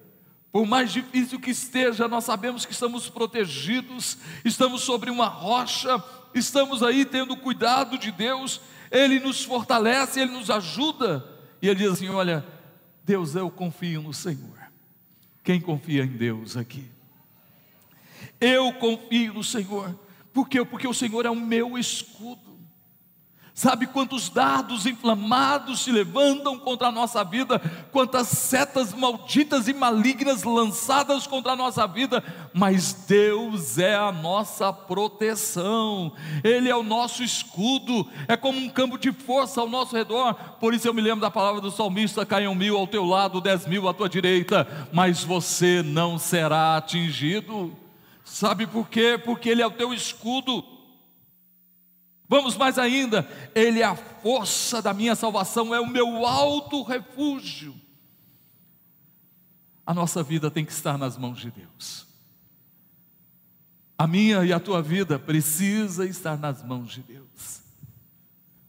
Por 0.52 0.67
mais 0.67 0.93
difícil 0.93 1.41
que 1.41 1.50
esteja, 1.50 2.07
nós 2.07 2.25
sabemos 2.25 2.67
que 2.67 2.73
estamos 2.73 3.09
protegidos, 3.09 4.19
estamos 4.45 4.83
sobre 4.83 5.11
uma 5.11 5.26
rocha, 5.26 5.99
estamos 6.34 6.82
aí 6.82 7.04
tendo 7.04 7.36
cuidado 7.36 7.98
de 7.98 8.10
Deus, 8.10 8.60
Ele 8.90 9.20
nos 9.20 9.44
fortalece, 9.44 10.20
Ele 10.20 10.32
nos 10.32 10.50
ajuda. 10.50 11.24
E 11.60 11.68
Ele 11.68 11.80
diz 11.80 11.92
assim: 11.92 12.08
Olha, 12.08 12.44
Deus, 13.04 13.34
eu 13.34 13.50
confio 13.50 14.02
no 14.02 14.12
Senhor. 14.12 14.58
Quem 15.42 15.60
confia 15.60 16.04
em 16.04 16.16
Deus 16.16 16.56
aqui? 16.56 16.88
Eu 18.40 18.72
confio 18.74 19.34
no 19.34 19.44
Senhor. 19.44 19.98
Por 20.32 20.48
quê? 20.48 20.64
Porque 20.64 20.86
o 20.86 20.94
Senhor 20.94 21.26
é 21.26 21.30
o 21.30 21.36
meu 21.36 21.76
escudo. 21.76 22.51
Sabe 23.54 23.87
quantos 23.87 24.30
dardos 24.30 24.87
inflamados 24.87 25.80
se 25.80 25.92
levantam 25.92 26.59
contra 26.59 26.88
a 26.88 26.92
nossa 26.92 27.23
vida, 27.23 27.59
quantas 27.92 28.28
setas 28.28 28.94
malditas 28.94 29.68
e 29.68 29.75
malignas 29.75 30.42
lançadas 30.42 31.26
contra 31.26 31.52
a 31.52 31.56
nossa 31.56 31.87
vida, 31.87 32.25
mas 32.54 32.94
Deus 33.06 33.76
é 33.76 33.94
a 33.94 34.11
nossa 34.11 34.73
proteção, 34.73 36.12
Ele 36.42 36.71
é 36.71 36.75
o 36.75 36.82
nosso 36.82 37.23
escudo, 37.23 38.09
é 38.26 38.38
como 38.38 38.59
um 38.59 38.71
campo 38.71 38.97
de 38.97 39.12
força 39.12 39.61
ao 39.61 39.68
nosso 39.68 39.94
redor. 39.94 40.32
Por 40.59 40.73
isso 40.73 40.88
eu 40.88 40.94
me 40.94 41.02
lembro 41.02 41.21
da 41.21 41.30
palavra 41.30 41.61
do 41.61 41.71
salmista: 41.71 42.25
caiam 42.25 42.54
mil 42.54 42.78
ao 42.78 42.87
teu 42.87 43.04
lado, 43.04 43.38
dez 43.38 43.66
mil 43.66 43.87
à 43.87 43.92
tua 43.92 44.09
direita, 44.09 44.88
mas 44.90 45.23
você 45.23 45.82
não 45.82 46.18
será 46.18 46.78
atingido. 46.78 47.76
Sabe 48.25 48.66
por 48.66 48.88
quê? 48.88 49.21
Porque 49.23 49.50
Ele 49.50 49.61
é 49.61 49.66
o 49.66 49.71
teu 49.71 49.92
escudo. 49.92 50.72
Vamos 52.32 52.56
mais 52.56 52.78
ainda, 52.78 53.28
Ele 53.54 53.80
é 53.80 53.84
a 53.84 53.94
força 53.94 54.80
da 54.80 54.94
minha 54.94 55.14
salvação, 55.14 55.74
é 55.74 55.78
o 55.78 55.86
meu 55.86 56.24
alto 56.24 56.82
refúgio. 56.82 57.78
A 59.84 59.92
nossa 59.92 60.22
vida 60.22 60.50
tem 60.50 60.64
que 60.64 60.72
estar 60.72 60.96
nas 60.96 61.18
mãos 61.18 61.38
de 61.38 61.50
Deus. 61.50 62.06
A 63.98 64.06
minha 64.06 64.46
e 64.46 64.50
a 64.50 64.58
tua 64.58 64.80
vida 64.80 65.18
precisa 65.18 66.06
estar 66.06 66.38
nas 66.38 66.64
mãos 66.64 66.92
de 66.92 67.02
Deus. 67.02 67.60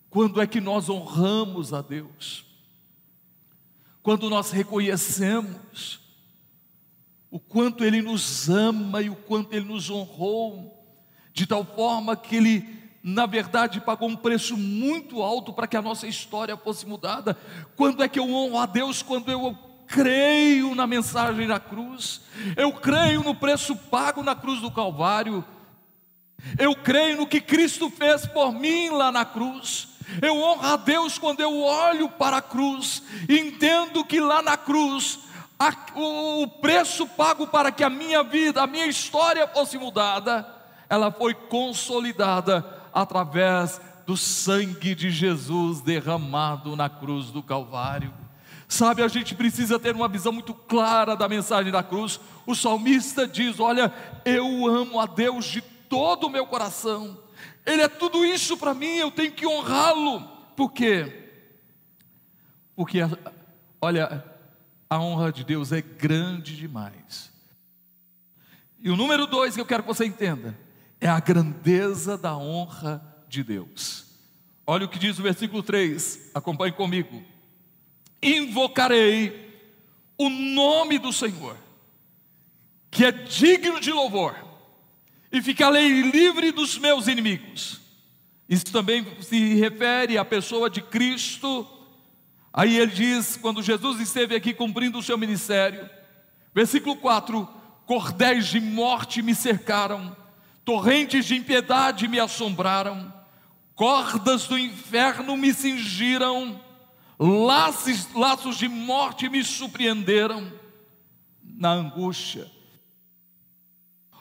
Quando 0.09 0.41
é 0.41 0.45
que 0.45 0.59
nós 0.59 0.89
honramos 0.89 1.71
a 1.71 1.81
Deus? 1.81 2.45
Quando 4.01 4.29
nós 4.29 4.51
reconhecemos 4.51 6.01
o 7.31 7.39
quanto 7.39 7.85
Ele 7.85 8.01
nos 8.01 8.49
ama 8.49 9.01
e 9.01 9.09
o 9.09 9.15
quanto 9.15 9.53
Ele 9.53 9.67
nos 9.67 9.89
honrou, 9.89 10.85
de 11.33 11.47
tal 11.47 11.63
forma 11.63 12.17
que 12.17 12.35
Ele, 12.35 12.82
na 13.03 13.25
verdade, 13.25 13.81
pagou 13.81 14.07
um 14.07 14.15
preço 14.15 14.55
muito 14.55 15.21
alto 15.21 15.51
para 15.51 15.67
que 15.67 15.75
a 15.75 15.81
nossa 15.81 16.07
história 16.07 16.55
fosse 16.55 16.85
mudada. 16.85 17.37
Quando 17.75 18.01
é 18.01 18.07
que 18.07 18.17
eu 18.17 18.31
honro 18.31 18.57
a 18.57 18.65
Deus? 18.65 19.01
Quando 19.01 19.29
eu 19.29 19.57
creio 19.85 20.73
na 20.73 20.87
mensagem 20.87 21.45
da 21.45 21.59
cruz, 21.59 22.21
eu 22.55 22.71
creio 22.71 23.21
no 23.21 23.35
preço 23.35 23.75
pago 23.75 24.23
na 24.23 24.33
cruz 24.33 24.61
do 24.61 24.71
Calvário, 24.71 25.43
eu 26.57 26.73
creio 26.77 27.17
no 27.17 27.27
que 27.27 27.41
Cristo 27.41 27.89
fez 27.89 28.25
por 28.25 28.53
mim 28.53 28.89
lá 28.89 29.11
na 29.11 29.25
cruz. 29.25 29.89
Eu 30.21 30.37
honro 30.37 30.65
a 30.65 30.77
Deus 30.77 31.17
quando 31.17 31.41
eu 31.41 31.61
olho 31.61 32.07
para 32.07 32.37
a 32.37 32.41
cruz, 32.41 33.03
entendo 33.27 34.05
que 34.05 34.21
lá 34.21 34.41
na 34.41 34.55
cruz 34.55 35.19
a, 35.59 35.73
o, 35.95 36.43
o 36.43 36.47
preço 36.47 37.05
pago 37.05 37.47
para 37.47 37.69
que 37.69 37.83
a 37.83 37.89
minha 37.89 38.23
vida, 38.23 38.63
a 38.63 38.67
minha 38.67 38.85
história 38.85 39.45
fosse 39.47 39.77
mudada, 39.77 40.47
ela 40.89 41.11
foi 41.11 41.33
consolidada 41.33 42.82
através 42.93 43.81
do 44.05 44.15
sangue 44.15 44.93
de 44.93 45.09
Jesus 45.09 45.81
derramado 45.81 46.75
na 46.75 46.89
cruz 46.89 47.31
do 47.31 47.41
Calvário. 47.41 48.13
Sabe, 48.67 49.03
a 49.03 49.07
gente 49.07 49.35
precisa 49.35 49.79
ter 49.79 49.95
uma 49.95 50.07
visão 50.07 50.31
muito 50.31 50.53
clara 50.53 51.15
da 51.15 51.27
mensagem 51.27 51.71
da 51.71 51.83
cruz. 51.83 52.19
O 52.45 52.55
salmista 52.55 53.27
diz: 53.27 53.59
Olha, 53.59 53.93
eu 54.25 54.67
amo 54.67 54.99
a 54.99 55.05
Deus 55.05 55.45
de 55.45 55.61
todo 55.61 56.27
o 56.27 56.29
meu 56.29 56.45
coração, 56.45 57.17
Ele 57.65 57.81
é 57.81 57.87
tudo 57.87 58.25
isso 58.25 58.57
para 58.57 58.73
mim, 58.73 58.95
eu 58.95 59.11
tenho 59.11 59.31
que 59.31 59.45
honrá-lo. 59.45 60.21
Por 60.55 60.71
quê? 60.71 61.29
Porque, 62.75 62.99
olha, 63.79 64.23
a 64.89 64.99
honra 64.99 65.31
de 65.31 65.43
Deus 65.43 65.71
é 65.71 65.81
grande 65.81 66.55
demais. 66.55 67.31
E 68.79 68.89
o 68.89 68.97
número 68.97 69.27
dois 69.27 69.55
que 69.55 69.61
eu 69.61 69.65
quero 69.65 69.83
que 69.83 69.87
você 69.87 70.05
entenda 70.05 70.57
é 71.03 71.09
a 71.09 71.19
grandeza 71.19 72.17
da 72.17 72.35
honra 72.37 73.03
de 73.27 73.43
Deus. 73.43 74.05
Olha 74.65 74.85
o 74.85 74.89
que 74.89 74.97
diz 74.97 75.19
o 75.19 75.23
versículo 75.23 75.61
3, 75.61 76.31
acompanhe 76.33 76.71
comigo. 76.71 77.21
Invocarei 78.21 79.53
o 80.17 80.29
nome 80.29 80.97
do 80.97 81.11
Senhor, 81.11 81.57
que 82.89 83.03
é 83.03 83.11
digno 83.11 83.79
de 83.79 83.91
louvor, 83.91 84.35
e 85.31 85.41
ficarei 85.41 86.01
livre 86.03 86.51
dos 86.51 86.77
meus 86.77 87.07
inimigos. 87.07 87.81
Isso 88.47 88.65
também 88.65 89.05
se 89.21 89.55
refere 89.55 90.17
à 90.17 90.23
pessoa 90.23 90.69
de 90.69 90.81
Cristo 90.81 91.67
Aí 92.53 92.77
ele 92.77 92.91
diz, 92.91 93.35
quando 93.35 93.63
Jesus 93.63 93.99
esteve 93.99 94.35
aqui 94.35 94.53
cumprindo 94.53 94.99
o 94.99 95.03
seu 95.03 95.17
ministério, 95.17 95.89
versículo 96.53 96.95
4: 96.97 97.49
Cordéis 97.87 98.45
de 98.45 98.61
morte 98.61 99.23
me 99.23 99.33
cercaram, 99.33 100.15
torrentes 100.65 101.25
de 101.25 101.35
impiedade 101.35 102.07
me 102.07 102.19
assombraram, 102.19 103.13
cordas 103.75 104.47
do 104.47 104.57
inferno 104.57 105.35
me 105.35 105.53
cingiram, 105.53 106.59
laços, 107.19 108.11
laços 108.13 108.57
de 108.57 108.67
morte 108.67 109.29
me 109.29 109.43
surpreenderam. 109.43 110.61
na 111.55 111.71
angústia. 111.71 112.51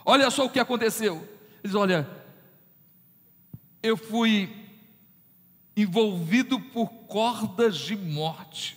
Olha 0.04 0.30
só 0.30 0.44
o 0.44 0.50
que 0.50 0.61
aconteceu. 0.61 1.26
Diz: 1.62 1.75
Olha, 1.75 2.08
eu 3.82 3.96
fui 3.96 4.54
envolvido 5.76 6.61
por 6.61 6.88
cordas 7.06 7.78
de 7.78 7.96
morte, 7.96 8.76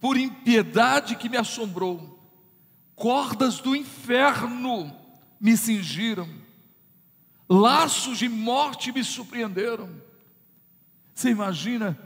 por 0.00 0.16
impiedade 0.16 1.16
que 1.16 1.28
me 1.28 1.36
assombrou, 1.36 2.18
cordas 2.94 3.58
do 3.58 3.74
inferno 3.74 4.94
me 5.40 5.56
cingiram, 5.56 6.28
laços 7.48 8.18
de 8.18 8.28
morte 8.28 8.92
me 8.92 9.02
surpreenderam. 9.02 9.90
Você 11.14 11.30
imagina? 11.30 11.98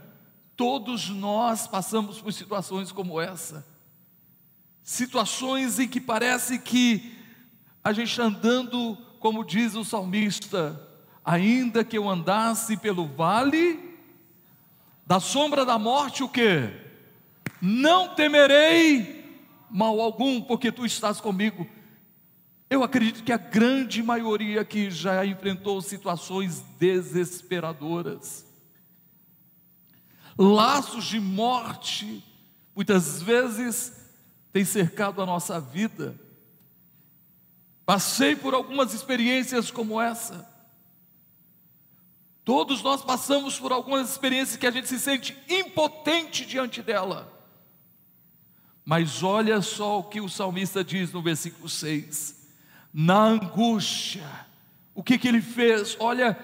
Todos 0.55 1.09
nós 1.09 1.67
passamos 1.67 2.19
por 2.19 2.33
situações 2.33 2.91
como 2.91 3.19
essa, 3.19 3.65
situações 4.83 5.79
em 5.79 5.87
que 5.87 6.01
parece 6.01 6.59
que 6.59 7.17
a 7.83 7.93
gente 7.93 8.19
andando, 8.21 8.97
como 9.19 9.45
diz 9.45 9.75
o 9.75 9.85
salmista, 9.85 10.85
ainda 11.23 11.83
que 11.83 11.97
eu 11.97 12.09
andasse 12.09 12.75
pelo 12.75 13.07
vale 13.07 13.97
da 15.05 15.19
sombra 15.19 15.65
da 15.65 15.79
morte, 15.79 16.23
o 16.23 16.29
que? 16.29 16.69
Não 17.61 18.13
temerei 18.13 19.18
mal 19.69 19.99
algum, 19.99 20.41
porque 20.41 20.71
tu 20.71 20.85
estás 20.85 21.21
comigo. 21.21 21.67
Eu 22.69 22.83
acredito 22.83 23.23
que 23.23 23.31
a 23.31 23.37
grande 23.37 24.03
maioria 24.03 24.61
aqui 24.61 24.91
já 24.91 25.25
enfrentou 25.25 25.81
situações 25.81 26.61
desesperadoras. 26.77 28.45
Laços 30.37 31.05
de 31.05 31.19
morte, 31.19 32.23
muitas 32.75 33.21
vezes, 33.21 33.91
têm 34.53 34.63
cercado 34.63 35.21
a 35.21 35.25
nossa 35.25 35.59
vida. 35.59 36.19
Passei 37.85 38.35
por 38.35 38.53
algumas 38.53 38.93
experiências 38.93 39.71
como 39.71 39.99
essa. 39.99 40.47
Todos 42.45 42.81
nós 42.83 43.03
passamos 43.03 43.59
por 43.59 43.71
algumas 43.71 44.09
experiências 44.09 44.57
que 44.57 44.67
a 44.67 44.71
gente 44.71 44.87
se 44.87 44.99
sente 44.99 45.35
impotente 45.49 46.45
diante 46.45 46.81
dela. 46.81 47.38
Mas 48.89 49.21
olha 49.21 49.61
só 49.61 49.99
o 49.99 50.03
que 50.03 50.19
o 50.19 50.27
salmista 50.27 50.83
diz 50.83 51.13
no 51.13 51.21
versículo 51.21 51.69
6: 51.69 52.35
na 52.91 53.21
angústia. 53.21 54.25
O 54.95 55.03
que, 55.03 55.15
que 55.15 55.27
ele 55.27 55.43
fez? 55.43 55.95
Olha, 55.99 56.35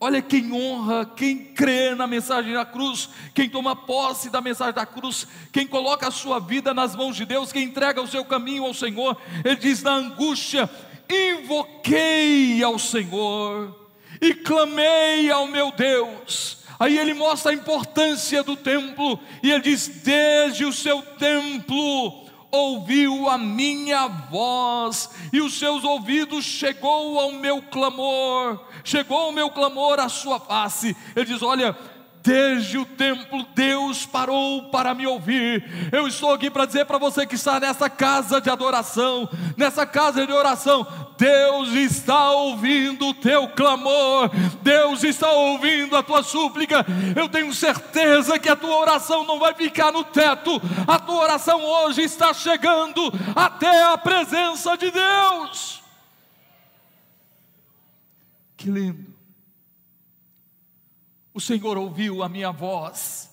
olha 0.00 0.22
quem 0.22 0.50
honra, 0.54 1.04
quem 1.04 1.52
crê 1.52 1.94
na 1.94 2.06
mensagem 2.06 2.54
da 2.54 2.64
cruz, 2.64 3.10
quem 3.34 3.46
toma 3.46 3.76
posse 3.76 4.30
da 4.30 4.40
mensagem 4.40 4.72
da 4.72 4.86
cruz, 4.86 5.26
quem 5.52 5.66
coloca 5.66 6.08
a 6.08 6.10
sua 6.10 6.40
vida 6.40 6.72
nas 6.72 6.96
mãos 6.96 7.14
de 7.14 7.26
Deus, 7.26 7.52
quem 7.52 7.64
entrega 7.64 8.00
o 8.00 8.08
seu 8.08 8.24
caminho 8.24 8.64
ao 8.64 8.72
Senhor. 8.72 9.14
Ele 9.44 9.56
diz: 9.56 9.82
na 9.82 9.92
angústia, 9.92 10.70
invoquei 11.10 12.62
ao 12.62 12.78
Senhor 12.78 13.90
e 14.18 14.32
clamei 14.32 15.30
ao 15.30 15.46
meu 15.46 15.70
Deus. 15.70 16.61
Aí 16.82 16.98
ele 16.98 17.14
mostra 17.14 17.52
a 17.52 17.54
importância 17.54 18.42
do 18.42 18.56
templo, 18.56 19.16
e 19.40 19.52
ele 19.52 19.62
diz: 19.62 19.86
desde 19.86 20.64
o 20.64 20.72
seu 20.72 21.00
templo 21.00 22.26
ouviu 22.50 23.28
a 23.28 23.38
minha 23.38 24.08
voz, 24.08 25.08
e 25.32 25.40
os 25.40 25.56
seus 25.56 25.84
ouvidos 25.84 26.44
chegou 26.44 27.20
ao 27.20 27.30
meu 27.30 27.62
clamor, 27.62 28.60
chegou 28.82 29.28
o 29.28 29.32
meu 29.32 29.48
clamor 29.48 30.00
à 30.00 30.08
sua 30.08 30.40
face. 30.40 30.96
Ele 31.14 31.24
diz: 31.24 31.40
Olha, 31.40 31.78
Desde 32.22 32.78
o 32.78 32.84
templo, 32.84 33.44
Deus 33.52 34.06
parou 34.06 34.70
para 34.70 34.94
me 34.94 35.06
ouvir. 35.06 35.90
Eu 35.90 36.06
estou 36.06 36.32
aqui 36.32 36.48
para 36.48 36.66
dizer 36.66 36.84
para 36.84 36.96
você 36.96 37.26
que 37.26 37.34
está 37.34 37.58
nessa 37.58 37.90
casa 37.90 38.40
de 38.40 38.48
adoração, 38.48 39.28
nessa 39.56 39.84
casa 39.84 40.24
de 40.24 40.32
oração, 40.32 40.86
Deus 41.18 41.70
está 41.70 42.30
ouvindo 42.30 43.08
o 43.08 43.14
teu 43.14 43.48
clamor, 43.48 44.30
Deus 44.62 45.02
está 45.02 45.32
ouvindo 45.32 45.96
a 45.96 46.02
tua 46.02 46.22
súplica. 46.22 46.86
Eu 47.16 47.28
tenho 47.28 47.52
certeza 47.52 48.38
que 48.38 48.48
a 48.48 48.56
tua 48.56 48.76
oração 48.76 49.24
não 49.26 49.40
vai 49.40 49.52
ficar 49.54 49.90
no 49.90 50.04
teto, 50.04 50.62
a 50.86 51.00
tua 51.00 51.24
oração 51.24 51.60
hoje 51.60 52.02
está 52.02 52.32
chegando 52.32 53.12
até 53.34 53.82
a 53.82 53.98
presença 53.98 54.76
de 54.76 54.92
Deus. 54.92 55.82
Que 58.56 58.70
lindo. 58.70 59.11
O 61.34 61.40
Senhor 61.40 61.78
ouviu 61.78 62.22
a 62.22 62.28
minha 62.28 62.50
voz, 62.50 63.30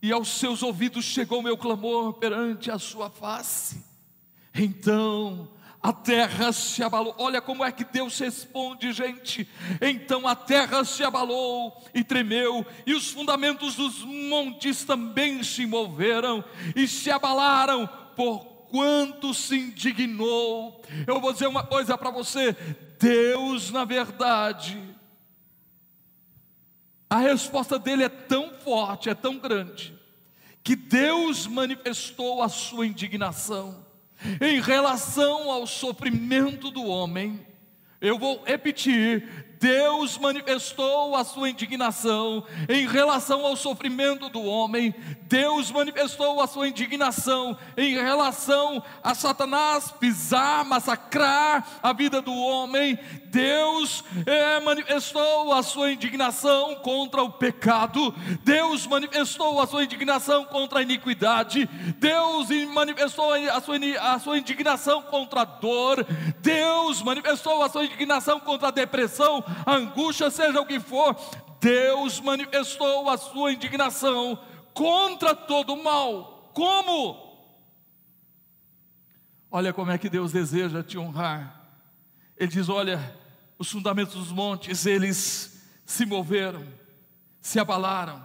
e 0.00 0.12
aos 0.12 0.28
seus 0.28 0.62
ouvidos 0.62 1.04
chegou 1.04 1.42
meu 1.42 1.56
clamor 1.56 2.14
perante 2.14 2.70
a 2.70 2.78
sua 2.78 3.10
face. 3.10 3.84
Então 4.54 5.50
a 5.82 5.92
terra 5.92 6.52
se 6.52 6.82
abalou. 6.82 7.14
Olha 7.18 7.40
como 7.40 7.64
é 7.64 7.70
que 7.70 7.84
Deus 7.84 8.18
responde, 8.18 8.92
gente. 8.92 9.48
Então 9.80 10.26
a 10.26 10.34
terra 10.34 10.84
se 10.84 11.02
abalou 11.04 11.84
e 11.94 12.02
tremeu, 12.04 12.64
e 12.86 12.94
os 12.94 13.10
fundamentos 13.10 13.76
dos 13.76 14.04
montes 14.04 14.84
também 14.84 15.42
se 15.42 15.66
moveram 15.66 16.44
e 16.74 16.86
se 16.86 17.10
abalaram, 17.10 17.88
por 18.14 18.44
quanto 18.70 19.34
se 19.34 19.56
indignou. 19.56 20.82
Eu 21.06 21.20
vou 21.20 21.32
dizer 21.32 21.46
uma 21.46 21.64
coisa 21.64 21.96
para 21.96 22.10
você: 22.10 22.52
Deus, 22.98 23.70
na 23.70 23.84
verdade, 23.84 24.95
a 27.08 27.18
resposta 27.18 27.78
dele 27.78 28.04
é 28.04 28.08
tão 28.08 28.50
forte, 28.58 29.08
é 29.08 29.14
tão 29.14 29.38
grande, 29.38 29.94
que 30.62 30.74
Deus 30.74 31.46
manifestou 31.46 32.42
a 32.42 32.48
sua 32.48 32.86
indignação 32.86 33.86
em 34.40 34.60
relação 34.60 35.50
ao 35.50 35.66
sofrimento 35.66 36.70
do 36.70 36.84
homem. 36.84 37.46
Eu 38.00 38.18
vou 38.18 38.42
repetir: 38.44 39.45
Deus 39.66 40.16
manifestou 40.16 41.16
a 41.16 41.24
sua 41.24 41.50
indignação 41.50 42.44
em 42.68 42.86
relação 42.86 43.44
ao 43.44 43.56
sofrimento 43.56 44.28
do 44.28 44.44
homem, 44.44 44.94
Deus 45.22 45.72
manifestou 45.72 46.40
a 46.40 46.46
sua 46.46 46.68
indignação 46.68 47.58
em 47.76 47.94
relação 47.94 48.80
a 49.02 49.12
Satanás 49.12 49.90
pisar, 49.90 50.64
massacrar 50.64 51.66
a 51.82 51.92
vida 51.92 52.22
do 52.22 52.32
homem, 52.32 52.96
Deus 53.24 54.04
é, 54.24 54.60
manifestou 54.60 55.52
a 55.52 55.64
sua 55.64 55.90
indignação 55.90 56.76
contra 56.76 57.24
o 57.24 57.30
pecado, 57.30 58.14
Deus 58.44 58.86
manifestou 58.86 59.60
a 59.60 59.66
sua 59.66 59.82
indignação 59.82 60.44
contra 60.44 60.78
a 60.78 60.82
iniquidade, 60.82 61.68
Deus 61.98 62.48
manifestou 62.72 63.32
a 63.32 63.60
sua, 63.60 63.76
a 64.00 64.18
sua 64.20 64.38
indignação 64.38 65.02
contra 65.02 65.40
a 65.40 65.44
dor, 65.44 66.06
Deus 66.40 67.02
manifestou 67.02 67.64
a 67.64 67.68
sua 67.68 67.84
indignação 67.84 68.38
contra 68.38 68.68
a 68.68 68.70
depressão, 68.70 69.44
a 69.64 69.74
angústia, 69.74 70.30
seja 70.30 70.60
o 70.60 70.66
que 70.66 70.80
for, 70.80 71.16
Deus 71.60 72.20
manifestou 72.20 73.08
a 73.08 73.16
sua 73.16 73.52
indignação 73.52 74.38
contra 74.74 75.34
todo 75.34 75.74
o 75.74 75.82
mal. 75.82 76.50
Como? 76.52 77.24
Olha 79.50 79.72
como 79.72 79.90
é 79.90 79.98
que 79.98 80.10
Deus 80.10 80.32
deseja 80.32 80.82
te 80.82 80.98
honrar. 80.98 81.68
Ele 82.36 82.50
diz: 82.50 82.68
Olha, 82.68 83.16
os 83.58 83.70
fundamentos 83.70 84.14
dos 84.14 84.32
montes, 84.32 84.84
eles 84.84 85.62
se 85.84 86.04
moveram, 86.04 86.66
se 87.40 87.58
abalaram. 87.58 88.22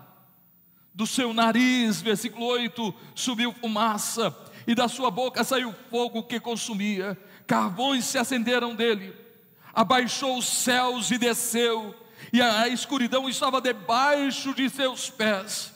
Do 0.94 1.08
seu 1.08 1.34
nariz, 1.34 2.02
versículo 2.02 2.46
8, 2.48 2.94
subiu 3.16 3.54
fumaça, 3.54 4.36
e 4.68 4.76
da 4.76 4.90
sua 4.90 5.10
boca 5.10 5.44
saiu 5.44 5.74
fogo 5.90 6.24
que 6.24 6.40
consumia, 6.40 7.18
carvões 7.48 8.04
se 8.06 8.18
acenderam 8.18 8.76
dele 8.76 9.21
abaixou 9.74 10.38
os 10.38 10.46
céus 10.46 11.12
e 11.12 11.18
desceu, 11.18 11.96
e 12.32 12.42
a 12.42 12.68
escuridão 12.68 13.28
estava 13.28 13.62
debaixo 13.62 14.54
de 14.54 14.70
seus 14.70 15.10
pés. 15.10 15.74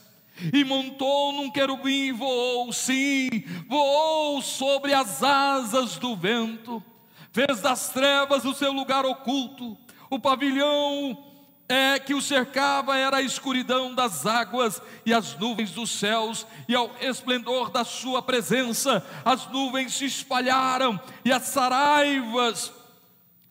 E 0.52 0.64
montou 0.64 1.32
num 1.32 1.50
querubim 1.50 2.08
e 2.08 2.12
voou, 2.12 2.72
sim, 2.72 3.28
voou 3.66 4.42
sobre 4.42 4.92
as 4.92 5.22
asas 5.22 5.96
do 5.96 6.14
vento, 6.14 6.82
fez 7.32 7.60
das 7.60 7.88
trevas 7.88 8.44
o 8.44 8.54
seu 8.54 8.70
lugar 8.70 9.06
oculto, 9.06 9.76
o 10.10 10.18
pavilhão 10.18 11.24
é 11.68 11.98
que 11.98 12.14
o 12.14 12.22
cercava 12.22 12.96
era 12.96 13.16
a 13.16 13.22
escuridão 13.22 13.94
das 13.94 14.24
águas 14.24 14.80
e 15.04 15.12
as 15.12 15.36
nuvens 15.36 15.72
dos 15.72 15.90
céus, 15.90 16.46
e 16.68 16.74
ao 16.74 16.90
esplendor 17.00 17.70
da 17.70 17.84
sua 17.84 18.22
presença, 18.22 19.04
as 19.24 19.46
nuvens 19.48 19.94
se 19.94 20.04
espalharam 20.04 21.00
e 21.24 21.32
as 21.32 21.42
saraivas 21.44 22.72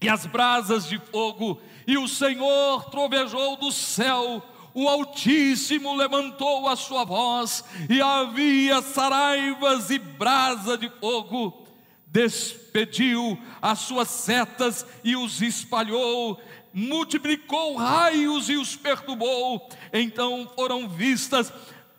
e 0.05 0.09
as 0.09 0.27
brasas 0.27 0.87
de 0.87 0.99
fogo, 0.99 1.59
e 1.87 1.97
o 1.97 2.07
Senhor 2.07 2.85
trovejou 2.91 3.57
do 3.57 3.71
céu, 3.71 4.43
o 4.71 4.87
Altíssimo 4.87 5.95
levantou 5.95 6.67
a 6.67 6.75
sua 6.75 7.03
voz, 7.03 7.63
e 7.89 7.99
havia 7.99 8.83
saraivas 8.83 9.89
e 9.89 9.97
brasa 9.97 10.77
de 10.77 10.89
fogo, 10.99 11.65
despediu 12.05 13.35
as 13.59 13.79
suas 13.79 14.07
setas 14.09 14.85
e 15.03 15.15
os 15.15 15.41
espalhou, 15.41 16.39
multiplicou 16.71 17.75
raios 17.75 18.47
e 18.47 18.57
os 18.57 18.75
perturbou, 18.75 19.67
então 19.91 20.47
foram 20.55 20.87
vistas 20.87 21.51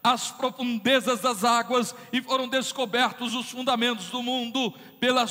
as 0.05 0.31
profundezas 0.31 1.23
das 1.23 1.43
águas 1.43 1.93
e 2.13 2.23
foram 2.23 2.47
descobertos 2.47 3.35
os 3.35 3.51
fundamentos 3.51 4.11
do 4.11 4.23
mundo 4.23 4.73
pela, 5.01 5.27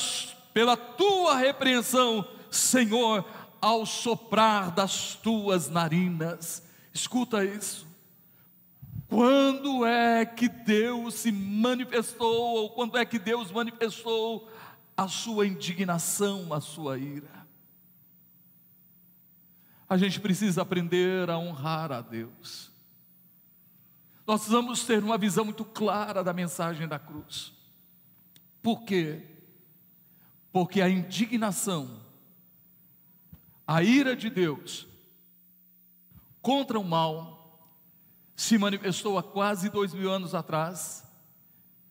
pela 0.52 0.76
tua 0.76 1.38
repreensão, 1.38 2.35
Senhor, 2.56 3.24
ao 3.60 3.86
soprar 3.86 4.70
das 4.70 5.14
tuas 5.14 5.68
narinas. 5.68 6.62
Escuta 6.92 7.44
isso. 7.44 7.86
Quando 9.08 9.86
é 9.86 10.24
que 10.26 10.48
Deus 10.48 11.14
se 11.14 11.30
manifestou, 11.30 12.56
ou 12.56 12.70
quando 12.70 12.98
é 12.98 13.04
que 13.04 13.18
Deus 13.18 13.52
manifestou 13.52 14.50
a 14.96 15.06
sua 15.06 15.46
indignação, 15.46 16.52
a 16.52 16.60
sua 16.60 16.98
ira? 16.98 17.46
A 19.88 19.96
gente 19.96 20.18
precisa 20.18 20.62
aprender 20.62 21.30
a 21.30 21.38
honrar 21.38 21.92
a 21.92 22.00
Deus. 22.00 22.72
Nós 24.26 24.40
precisamos 24.40 24.84
ter 24.84 25.04
uma 25.04 25.16
visão 25.16 25.44
muito 25.44 25.64
clara 25.64 26.24
da 26.24 26.32
mensagem 26.32 26.88
da 26.88 26.98
cruz. 26.98 27.52
Por 28.60 28.82
quê? 28.82 29.22
Porque 30.52 30.80
a 30.80 30.88
indignação, 30.88 32.00
a 33.66 33.82
ira 33.82 34.14
de 34.14 34.30
Deus 34.30 34.86
contra 36.40 36.78
o 36.78 36.84
mal, 36.84 37.36
se 38.36 38.56
manifestou 38.56 39.18
há 39.18 39.22
quase 39.22 39.68
dois 39.68 39.92
mil 39.92 40.08
anos 40.08 40.32
atrás, 40.32 41.02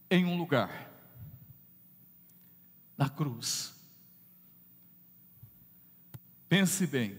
em 0.10 0.24
um 0.24 0.38
lugar, 0.38 0.90
na 2.98 3.10
cruz. 3.10 3.74
Pense 6.48 6.88
bem, 6.88 7.18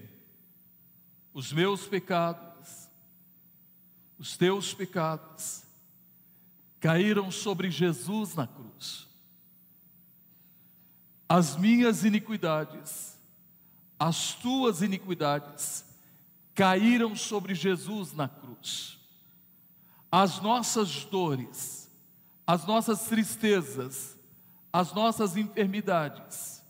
os 1.35 1.53
meus 1.53 1.87
pecados, 1.87 2.89
os 4.19 4.37
teus 4.39 4.73
pecados, 4.73 5.65
caíram 6.81 7.31
sobre 7.31 7.71
Jesus 7.71 8.35
na 8.35 8.47
cruz. 8.47 9.07
As 11.29 11.57
minhas 11.57 12.05
iniquidades, 12.05 13.16
as 13.99 14.35
tuas 14.35 14.83
iniquidades, 14.83 15.85
caíram 16.55 17.15
sobre 17.15 17.55
Jesus 17.55 18.13
na 18.13 18.29
cruz. 18.29 18.99
As 20.11 20.41
nossas 20.41 21.05
dores, 21.05 21.91
as 22.47 22.67
nossas 22.67 23.07
tristezas, 23.07 24.19
as 24.73 24.93
nossas 24.93 25.37
enfermidades, 25.37 26.63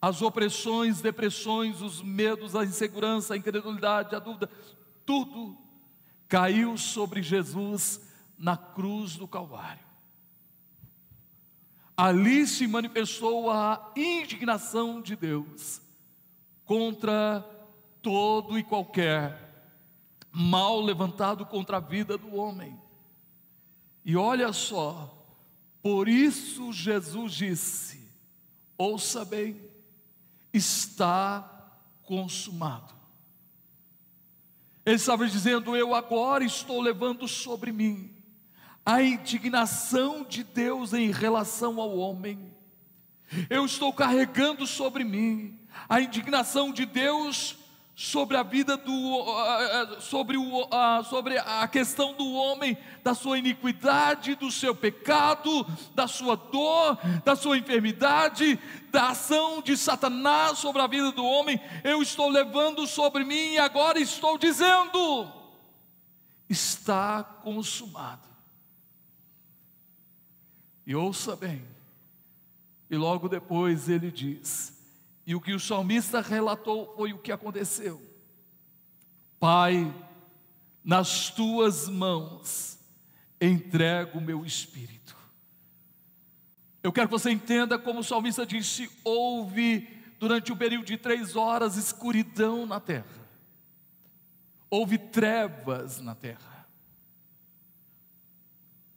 as 0.00 0.22
opressões, 0.22 1.00
depressões, 1.00 1.80
os 1.80 2.02
medos, 2.02 2.54
a 2.54 2.64
insegurança, 2.64 3.34
a 3.34 3.36
incredulidade, 3.36 4.14
a 4.14 4.18
dúvida, 4.18 4.48
tudo 5.04 5.56
caiu 6.28 6.76
sobre 6.76 7.22
Jesus 7.22 8.00
na 8.36 8.56
cruz 8.56 9.16
do 9.16 9.26
Calvário. 9.26 9.86
Ali 11.96 12.46
se 12.46 12.66
manifestou 12.68 13.50
a 13.50 13.92
indignação 13.96 15.00
de 15.00 15.16
Deus 15.16 15.80
contra 16.68 17.42
todo 18.02 18.58
e 18.58 18.62
qualquer 18.62 19.48
mal 20.30 20.82
levantado 20.82 21.46
contra 21.46 21.78
a 21.78 21.80
vida 21.80 22.18
do 22.18 22.36
homem. 22.36 22.78
E 24.04 24.14
olha 24.14 24.52
só, 24.52 25.26
por 25.82 26.06
isso 26.06 26.70
Jesus 26.70 27.32
disse: 27.32 28.12
ouça 28.76 29.24
bem, 29.24 29.58
está 30.52 31.70
consumado. 32.02 32.92
Ele 34.84 34.96
estava 34.96 35.26
dizendo: 35.26 35.74
Eu 35.74 35.94
agora 35.94 36.44
estou 36.44 36.82
levando 36.82 37.26
sobre 37.26 37.72
mim 37.72 38.14
a 38.84 39.02
indignação 39.02 40.22
de 40.22 40.44
Deus 40.44 40.92
em 40.92 41.10
relação 41.10 41.80
ao 41.80 41.96
homem. 41.96 42.54
Eu 43.48 43.64
estou 43.64 43.90
carregando 43.90 44.66
sobre 44.66 45.02
mim 45.02 45.57
a 45.88 46.00
indignação 46.00 46.72
de 46.72 46.86
Deus 46.86 47.58
sobre 47.98 48.36
a 48.36 48.44
vida 48.44 48.76
do 48.76 50.00
sobre, 50.00 50.36
o, 50.36 50.68
sobre 51.10 51.36
a 51.36 51.66
questão 51.66 52.14
do 52.14 52.32
homem, 52.32 52.78
da 53.02 53.12
sua 53.12 53.40
iniquidade, 53.40 54.36
do 54.36 54.52
seu 54.52 54.72
pecado, 54.72 55.66
da 55.96 56.06
sua 56.06 56.36
dor, 56.36 56.96
da 57.24 57.34
sua 57.34 57.58
enfermidade, 57.58 58.56
da 58.92 59.08
ação 59.08 59.60
de 59.60 59.76
Satanás 59.76 60.58
sobre 60.58 60.80
a 60.80 60.86
vida 60.86 61.10
do 61.10 61.24
homem, 61.24 61.60
eu 61.82 62.00
estou 62.00 62.28
levando 62.28 62.86
sobre 62.86 63.24
mim 63.24 63.54
e 63.54 63.58
agora 63.58 63.98
estou 63.98 64.38
dizendo: 64.38 65.28
está 66.48 67.24
consumado. 67.24 68.28
E 70.86 70.94
ouça 70.94 71.34
bem, 71.34 71.66
e 72.88 72.96
logo 72.96 73.28
depois 73.28 73.88
ele 73.88 74.12
diz: 74.12 74.77
e 75.28 75.34
o 75.34 75.40
que 75.42 75.52
o 75.52 75.60
salmista 75.60 76.22
relatou 76.22 76.94
foi 76.96 77.12
o 77.12 77.18
que 77.18 77.30
aconteceu. 77.30 78.00
Pai, 79.38 79.94
nas 80.82 81.28
tuas 81.28 81.86
mãos 81.86 82.78
entrego 83.38 84.16
o 84.16 84.22
meu 84.22 84.42
espírito. 84.46 85.14
Eu 86.82 86.90
quero 86.90 87.08
que 87.08 87.12
você 87.12 87.30
entenda 87.30 87.78
como 87.78 88.00
o 88.00 88.02
salmista 88.02 88.46
disse: 88.46 88.90
houve 89.04 89.86
durante 90.18 90.50
o 90.50 90.56
período 90.56 90.86
de 90.86 90.96
três 90.96 91.36
horas 91.36 91.76
escuridão 91.76 92.64
na 92.64 92.80
terra, 92.80 93.28
houve 94.70 94.96
trevas 94.96 96.00
na 96.00 96.14
terra. 96.14 96.66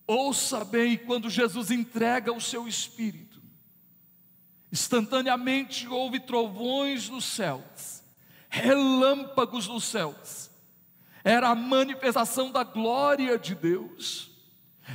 Ouça 0.07 0.63
bem, 0.63 0.97
quando 0.97 1.29
Jesus 1.29 1.71
entrega 1.71 2.31
o 2.31 2.39
seu 2.39 2.69
espírito, 2.69 3.40
Instantaneamente 4.71 5.87
houve 5.87 6.19
trovões 6.19 7.09
nos 7.09 7.25
céus, 7.25 8.03
relâmpagos 8.49 9.67
nos 9.67 9.83
céus. 9.83 10.49
Era 11.23 11.49
a 11.49 11.55
manifestação 11.55 12.51
da 12.51 12.63
glória 12.63 13.37
de 13.37 13.53
Deus. 13.53 14.31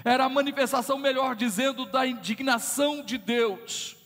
Era 0.05 0.25
a 0.25 0.29
manifestação, 0.29 0.99
melhor 0.99 1.37
dizendo, 1.37 1.87
da 1.87 2.07
indignação 2.07 3.05
de 3.05 3.19
Deus 3.19 3.97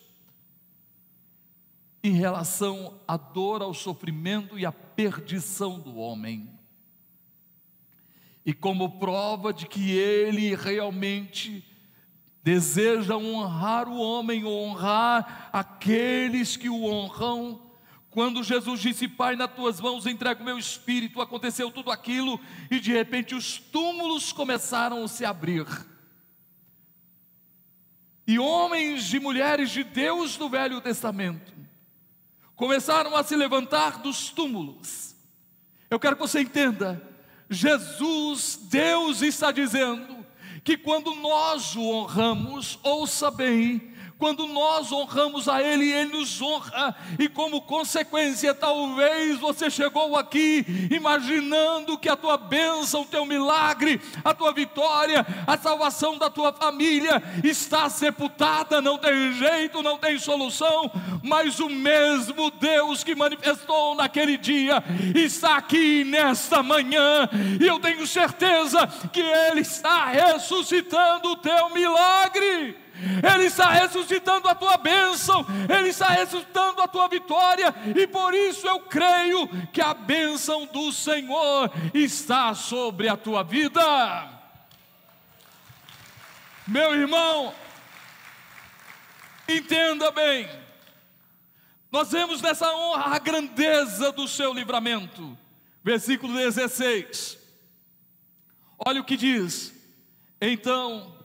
em 2.02 2.12
relação 2.12 2.98
à 3.06 3.16
dor, 3.16 3.62
ao 3.62 3.74
sofrimento 3.74 4.59
e 4.59 4.64
à 4.64 4.72
perdição 4.72 5.78
do 5.78 5.96
homem. 5.96 6.50
E 8.44 8.54
como 8.54 8.98
prova 8.98 9.52
de 9.52 9.66
que 9.66 9.90
ele 9.90 10.54
realmente 10.54 11.64
deseja 12.42 13.16
honrar 13.16 13.88
o 13.88 13.98
homem, 13.98 14.44
honrar 14.44 15.50
aqueles 15.53 16.57
que 16.57 16.68
o 16.68 16.85
honram. 16.85 17.61
Quando 18.11 18.42
Jesus 18.42 18.81
disse: 18.81 19.07
Pai, 19.07 19.37
nas 19.37 19.53
tuas 19.53 19.81
mãos 19.81 20.07
entrego 20.07 20.42
o 20.42 20.44
meu 20.44 20.59
espírito, 20.59 21.20
aconteceu 21.20 21.70
tudo 21.70 21.90
aquilo 21.90 22.40
e 22.70 22.81
de 22.81 22.92
repente 22.92 23.35
os 23.35 23.59
túmulos 23.59 24.33
começaram 24.33 25.05
a 25.05 25.09
se 25.09 25.24
abrir. 25.24 25.66
E 28.26 28.38
homens 28.38 29.12
e 29.12 29.20
mulheres 29.20 29.70
de 29.70 29.83
Deus 29.83 30.37
do 30.37 30.48
Velho 30.48 30.81
Testamento 30.81 31.53
começaram 32.55 33.16
a 33.16 33.24
se 33.24 33.35
levantar 33.35 33.98
dos 33.98 34.31
túmulos. 34.31 35.14
Eu 35.88 35.98
quero 35.98 36.16
que 36.16 36.22
você 36.22 36.40
entenda: 36.40 37.03
Jesus, 37.48 38.59
Deus 38.70 39.22
está 39.22 39.50
dizendo, 39.50 40.19
que 40.62 40.77
quando 40.77 41.14
nós 41.16 41.75
o 41.77 41.83
honramos, 41.83 42.79
ouça 42.83 43.31
bem, 43.31 43.89
quando 44.20 44.46
nós 44.46 44.92
honramos 44.92 45.48
a 45.48 45.62
Ele, 45.62 45.90
Ele 45.90 46.18
nos 46.18 46.42
honra, 46.42 46.94
e 47.18 47.26
como 47.26 47.62
consequência, 47.62 48.52
talvez 48.54 49.40
você 49.40 49.70
chegou 49.70 50.14
aqui 50.14 50.66
imaginando 50.90 51.96
que 51.96 52.09
a 52.09 52.14
tua 52.14 52.37
bênção, 52.37 53.00
o 53.00 53.06
teu 53.06 53.24
milagre, 53.24 53.98
a 54.22 54.35
tua 54.35 54.52
vitória, 54.52 55.26
a 55.46 55.56
salvação 55.56 56.18
da 56.18 56.28
tua 56.28 56.52
família 56.52 57.22
está 57.42 57.88
sepultada, 57.88 58.83
não 58.83 58.98
tem 58.98 59.33
jeito, 59.33 59.83
não 59.83 59.96
tem 59.96 60.18
solução, 60.18 60.92
mas 61.22 61.59
o 61.59 61.70
mesmo 61.70 62.50
Deus 62.50 63.02
que 63.02 63.14
manifestou 63.14 63.94
naquele 63.94 64.37
dia 64.37 64.85
está 65.14 65.56
aqui 65.56 66.04
nesta 66.04 66.62
manhã, 66.62 67.26
e 67.59 67.66
eu 67.66 67.80
tenho 67.80 68.06
certeza 68.06 68.87
que 69.11 69.20
Ele 69.20 69.61
está 69.61 70.04
ressuscitando 70.04 71.30
o 71.30 71.37
teu 71.37 71.70
milagre. 71.70 72.89
Ele 73.34 73.44
está 73.44 73.70
ressuscitando 73.70 74.48
a 74.48 74.54
tua 74.54 74.76
bênção, 74.76 75.46
Ele 75.68 75.88
está 75.88 76.08
ressuscitando 76.08 76.82
a 76.82 76.88
tua 76.88 77.08
vitória, 77.08 77.74
e 77.96 78.06
por 78.06 78.34
isso 78.34 78.66
eu 78.66 78.80
creio 78.80 79.48
que 79.72 79.80
a 79.80 79.94
bênção 79.94 80.66
do 80.66 80.92
Senhor 80.92 81.70
está 81.94 82.54
sobre 82.54 83.08
a 83.08 83.16
tua 83.16 83.42
vida. 83.42 84.40
Meu 86.66 86.94
irmão, 86.94 87.54
entenda 89.48 90.10
bem, 90.10 90.48
nós 91.90 92.12
vemos 92.12 92.40
nessa 92.40 92.72
honra 92.72 93.16
a 93.16 93.18
grandeza 93.18 94.12
do 94.12 94.28
seu 94.28 94.52
livramento, 94.54 95.36
versículo 95.82 96.34
16. 96.34 97.38
Olha 98.78 99.00
o 99.00 99.04
que 99.04 99.16
diz: 99.16 99.74
Então, 100.40 101.19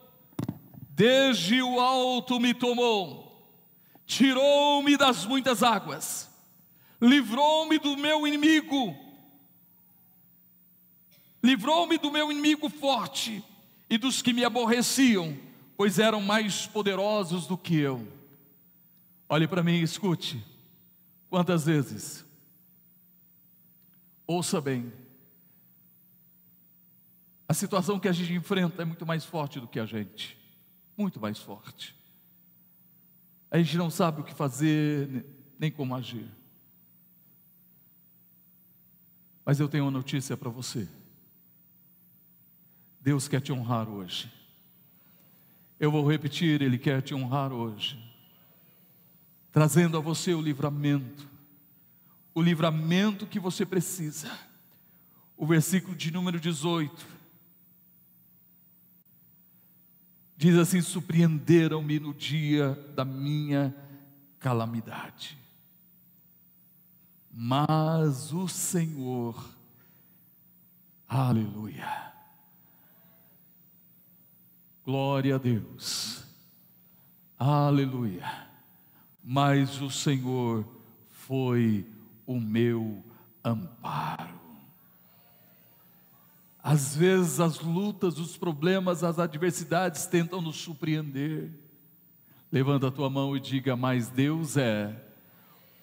desde 0.96 1.60
o 1.62 1.78
alto 1.78 2.40
me 2.40 2.54
tomou, 2.54 3.46
tirou-me 4.06 4.96
das 4.96 5.26
muitas 5.26 5.62
águas, 5.62 6.30
livrou-me 6.98 7.78
do 7.78 7.98
meu 7.98 8.26
inimigo, 8.26 8.96
livrou-me 11.42 11.98
do 11.98 12.10
meu 12.10 12.32
inimigo 12.32 12.70
forte 12.70 13.44
e 13.90 13.98
dos 13.98 14.22
que 14.22 14.32
me 14.32 14.42
aborreciam, 14.42 15.36
pois 15.76 15.98
eram 15.98 16.22
mais 16.22 16.66
poderosos 16.66 17.46
do 17.46 17.58
que 17.58 17.76
eu. 17.76 18.10
Olhe 19.28 19.46
para 19.46 19.62
mim 19.62 19.74
e 19.74 19.82
escute. 19.82 20.42
Quantas 21.28 21.66
vezes? 21.66 22.24
Ouça 24.26 24.62
bem. 24.62 24.90
A 27.46 27.52
situação 27.52 28.00
que 28.00 28.08
a 28.08 28.12
gente 28.12 28.32
enfrenta 28.32 28.80
é 28.80 28.84
muito 28.86 29.04
mais 29.04 29.26
forte 29.26 29.60
do 29.60 29.68
que 29.68 29.78
a 29.78 29.84
gente. 29.84 30.35
Muito 30.96 31.20
mais 31.20 31.38
forte. 31.38 31.94
A 33.50 33.58
gente 33.58 33.76
não 33.76 33.90
sabe 33.90 34.20
o 34.20 34.24
que 34.24 34.34
fazer, 34.34 35.24
nem 35.58 35.70
como 35.70 35.94
agir. 35.94 36.26
Mas 39.44 39.60
eu 39.60 39.68
tenho 39.68 39.84
uma 39.84 39.90
notícia 39.90 40.36
para 40.36 40.50
você. 40.50 40.88
Deus 43.00 43.28
quer 43.28 43.40
te 43.40 43.52
honrar 43.52 43.88
hoje. 43.88 44.32
Eu 45.78 45.90
vou 45.92 46.10
repetir, 46.10 46.60
Ele 46.62 46.78
quer 46.78 47.02
te 47.02 47.14
honrar 47.14 47.52
hoje, 47.52 48.02
trazendo 49.52 49.96
a 49.96 50.00
você 50.00 50.34
o 50.34 50.40
livramento, 50.40 51.28
o 52.34 52.42
livramento 52.42 53.26
que 53.26 53.38
você 53.38 53.64
precisa. 53.64 54.30
O 55.36 55.46
versículo 55.46 55.94
de 55.94 56.10
número 56.10 56.40
18 56.40 57.15
diz 60.36 60.56
assim: 60.56 60.80
Surpreenderam-me 60.80 61.98
no 61.98 62.12
dia 62.12 62.74
da 62.94 63.04
minha 63.04 63.74
calamidade, 64.38 65.36
mas 67.32 68.32
o 68.32 68.46
Senhor, 68.48 69.42
aleluia, 71.08 72.06
Glória 74.86 75.34
a 75.34 75.38
Deus. 75.38 76.24
Aleluia. 77.36 78.46
Mas 79.20 79.82
o 79.82 79.90
Senhor 79.90 80.64
foi 81.10 81.84
o 82.24 82.38
meu 82.38 83.04
amparo. 83.42 84.45
Às 86.68 86.96
vezes 86.96 87.38
as 87.38 87.60
lutas, 87.60 88.18
os 88.18 88.36
problemas, 88.36 89.04
as 89.04 89.20
adversidades 89.20 90.04
tentam 90.06 90.40
nos 90.40 90.56
surpreender. 90.56 91.52
Levanta 92.50 92.88
a 92.88 92.90
tua 92.90 93.08
mão 93.08 93.36
e 93.36 93.40
diga: 93.40 93.76
Mas 93.76 94.08
Deus 94.08 94.56
é 94.56 94.92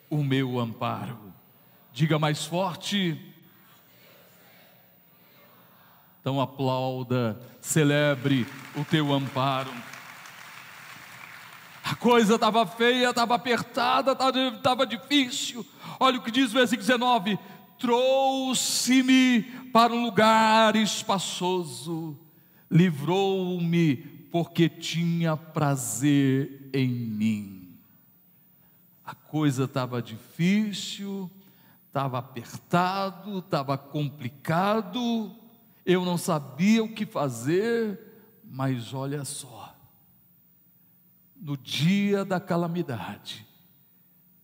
o 0.09 0.21
meu 0.21 0.59
amparo. 0.59 1.33
Diga 1.93 2.19
mais 2.19 2.45
forte: 2.45 3.17
então 6.19 6.41
aplauda, 6.41 7.41
celebre 7.61 8.45
o 8.75 8.83
teu 8.83 9.13
amparo. 9.13 9.71
A 11.85 11.95
coisa 11.95 12.35
estava 12.35 12.67
feia, 12.67 13.11
estava 13.11 13.35
apertada, 13.35 14.17
estava 14.53 14.85
difícil. 14.85 15.65
Olha 15.97 16.19
o 16.19 16.21
que 16.21 16.29
diz 16.29 16.51
o 16.51 16.55
versículo 16.55 16.85
19: 16.85 17.39
trouxe-me 17.79 19.62
para 19.73 19.91
um 19.91 20.05
lugar 20.05 20.75
espaçoso, 20.75 22.15
livrou-me, 22.69 23.95
porque 24.31 24.69
tinha 24.69 25.35
prazer 25.35 26.69
em 26.71 26.87
mim. 26.87 27.75
A 29.03 29.15
coisa 29.15 29.63
estava 29.63 29.99
difícil, 29.99 31.29
estava 31.87 32.19
apertado, 32.19 33.39
estava 33.39 33.75
complicado, 33.75 35.31
eu 35.83 36.05
não 36.05 36.19
sabia 36.19 36.83
o 36.83 36.93
que 36.93 37.05
fazer, 37.05 37.99
mas 38.43 38.93
olha 38.93 39.25
só, 39.25 39.75
no 41.35 41.57
dia 41.57 42.23
da 42.23 42.39
calamidade, 42.39 43.43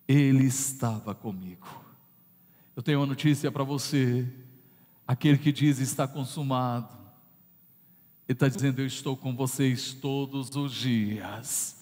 Ele 0.08 0.46
estava 0.46 1.14
comigo. 1.14 1.68
Eu 2.76 2.82
tenho 2.82 3.00
uma 3.00 3.06
notícia 3.06 3.52
para 3.52 3.64
você, 3.64 4.28
aquele 5.10 5.40
que 5.40 5.52
diz 5.52 5.80
está 5.80 6.08
consumado, 6.08 6.96
Ele 8.28 8.36
está 8.36 8.48
dizendo: 8.48 8.80
Eu 8.80 8.86
estou 8.86 9.18
com 9.18 9.36
vocês 9.36 9.92
todos 9.92 10.56
os 10.56 10.72
dias. 10.72 11.76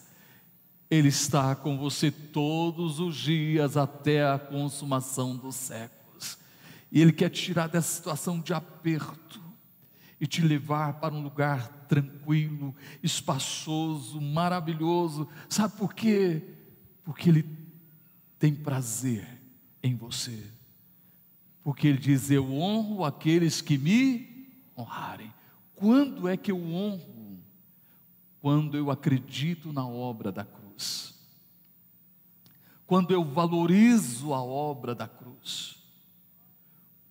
Ele 0.90 1.10
está 1.10 1.54
com 1.54 1.78
você 1.78 2.10
todos 2.10 3.02
os 3.02 3.18
dias 3.18 3.76
até 3.76 4.26
a 4.26 4.40
consumação 4.40 5.36
dos 5.36 5.56
séculos. 5.56 6.38
E 6.90 7.02
Ele 7.02 7.12
quer 7.12 7.30
tirar 7.30 7.68
dessa 7.68 7.94
situação 7.94 8.40
de 8.40 8.54
aperto 8.54 9.42
e 10.22 10.26
te 10.26 10.42
levar 10.42 10.94
para 10.94 11.14
um 11.14 11.22
lugar 11.22 11.68
tranquilo, 11.90 12.74
espaçoso, 13.04 14.22
maravilhoso. 14.22 15.28
Sabe 15.50 15.76
por 15.76 15.94
quê? 15.94 16.42
Porque 17.04 17.28
Ele 17.28 17.46
tem 18.40 18.56
prazer 18.56 19.28
em 19.84 19.98
você. 19.98 20.57
Porque 21.68 21.90
Ele 21.90 21.98
diz: 21.98 22.32
Eu 22.32 22.50
honro 22.54 23.04
aqueles 23.04 23.60
que 23.60 23.78
me 23.78 24.48
honrarem. 24.78 25.34
Quando 25.76 26.26
é 26.26 26.38
que 26.38 26.50
eu 26.50 26.64
honro? 26.64 27.44
Quando 28.40 28.78
eu 28.78 28.90
acredito 28.90 29.74
na 29.74 29.86
obra 29.86 30.32
da 30.32 30.46
cruz. 30.46 31.14
Quando 32.86 33.12
eu 33.12 33.22
valorizo 33.22 34.34
a 34.34 34.42
obra 34.42 34.96
da 34.96 35.10
cruz. 35.10 35.76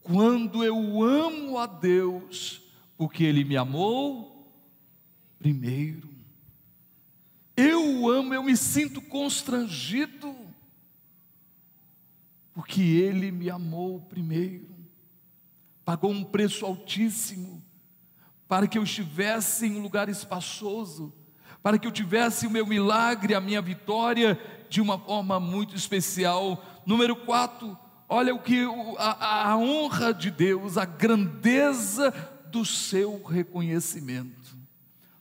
Quando 0.00 0.64
eu 0.64 1.04
amo 1.04 1.58
a 1.58 1.66
Deus 1.66 2.62
porque 2.96 3.24
Ele 3.24 3.44
me 3.44 3.58
amou 3.58 4.50
primeiro. 5.38 6.08
Eu 7.54 8.08
amo, 8.08 8.32
eu 8.32 8.42
me 8.42 8.56
sinto 8.56 9.02
constrangido, 9.02 10.34
porque 12.56 12.80
Ele 12.80 13.30
me 13.30 13.50
amou 13.50 14.00
primeiro, 14.00 14.66
pagou 15.84 16.10
um 16.10 16.24
preço 16.24 16.64
altíssimo, 16.64 17.62
para 18.48 18.66
que 18.66 18.78
eu 18.78 18.82
estivesse 18.82 19.66
em 19.66 19.76
um 19.76 19.82
lugar 19.82 20.08
espaçoso, 20.08 21.12
para 21.62 21.78
que 21.78 21.86
eu 21.86 21.92
tivesse 21.92 22.46
o 22.46 22.50
meu 22.50 22.66
milagre, 22.66 23.34
a 23.34 23.42
minha 23.42 23.60
vitória, 23.60 24.40
de 24.70 24.80
uma 24.80 24.98
forma 24.98 25.38
muito 25.38 25.76
especial. 25.76 26.64
Número 26.86 27.14
4, 27.14 27.76
olha 28.08 28.34
o 28.34 28.38
que 28.38 28.64
a, 28.96 29.50
a 29.50 29.58
honra 29.58 30.14
de 30.14 30.30
Deus, 30.30 30.78
a 30.78 30.86
grandeza 30.86 32.10
do 32.50 32.64
seu 32.64 33.22
reconhecimento. 33.22 34.56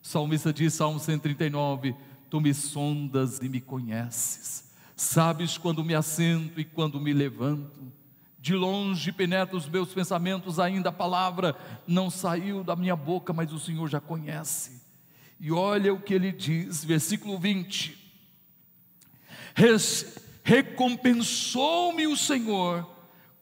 O 0.02 0.08
salmista 0.08 0.54
diz, 0.54 0.74
Salmo 0.74 1.02
139: 1.02 1.94
Tu 2.30 2.40
me 2.40 2.54
sondas 2.54 3.40
e 3.42 3.50
me 3.50 3.60
conheces, 3.60 4.65
sabes 4.96 5.58
quando 5.58 5.84
me 5.84 5.94
assento 5.94 6.60
e 6.60 6.66
quando 6.66 7.00
me 7.00 7.14
levanto. 7.14 7.92
De 8.40 8.54
longe 8.54 9.12
penetra 9.12 9.58
os 9.58 9.68
meus 9.68 9.94
pensamentos, 9.94 10.60
ainda 10.60 10.90
a 10.90 10.94
palavra 10.94 11.56
não 11.88 12.10
saiu 12.10 12.64
da 12.64 12.76
minha 12.76 12.96
boca, 12.96 13.34
mas 13.34 13.52
o 13.52 13.60
Senhor 13.60 13.88
já 13.90 14.00
conhece. 14.00 14.82
E 15.40 15.52
olha 15.52 15.94
o 15.94 16.00
que 16.00 16.14
ele 16.14 16.32
diz, 16.32 16.86
versículo 16.86 17.40
20: 17.40 17.98
Recompensou-me 20.44 22.08
o 22.08 22.16
Senhor 22.16 22.88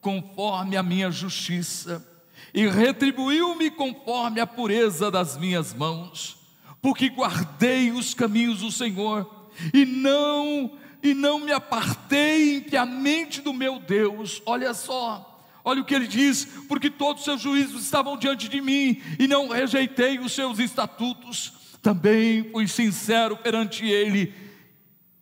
conforme 0.00 0.76
a 0.76 0.82
minha 0.82 1.10
justiça 1.10 2.06
e 2.52 2.66
retribuiu-me 2.66 3.70
conforme 3.70 4.40
a 4.40 4.46
pureza 4.46 5.10
das 5.10 5.36
minhas 5.36 5.74
mãos, 5.74 6.36
porque 6.80 7.08
guardei 7.08 7.90
os 7.90 8.14
caminhos 8.14 8.60
do 8.60 8.70
Senhor 8.70 9.48
e 9.72 9.84
não 9.84 10.78
e 11.04 11.14
não 11.14 11.38
me 11.38 11.52
apartei 11.52 12.56
impiamente 12.56 13.42
do 13.42 13.52
meu 13.52 13.78
Deus. 13.78 14.42
Olha 14.46 14.74
só, 14.74 15.30
Olha 15.64 15.80
o 15.80 15.84
que 15.84 15.94
ele 15.94 16.06
diz: 16.06 16.44
porque 16.68 16.90
todos 16.90 17.20
os 17.20 17.24
seus 17.24 17.40
juízos 17.40 17.84
estavam 17.84 18.18
diante 18.18 18.48
de 18.48 18.60
mim, 18.60 19.00
e 19.18 19.26
não 19.26 19.48
rejeitei 19.48 20.18
os 20.18 20.32
seus 20.32 20.58
estatutos, 20.58 21.78
também 21.80 22.50
fui 22.50 22.68
sincero 22.68 23.36
perante 23.36 23.86
ele, 23.86 24.34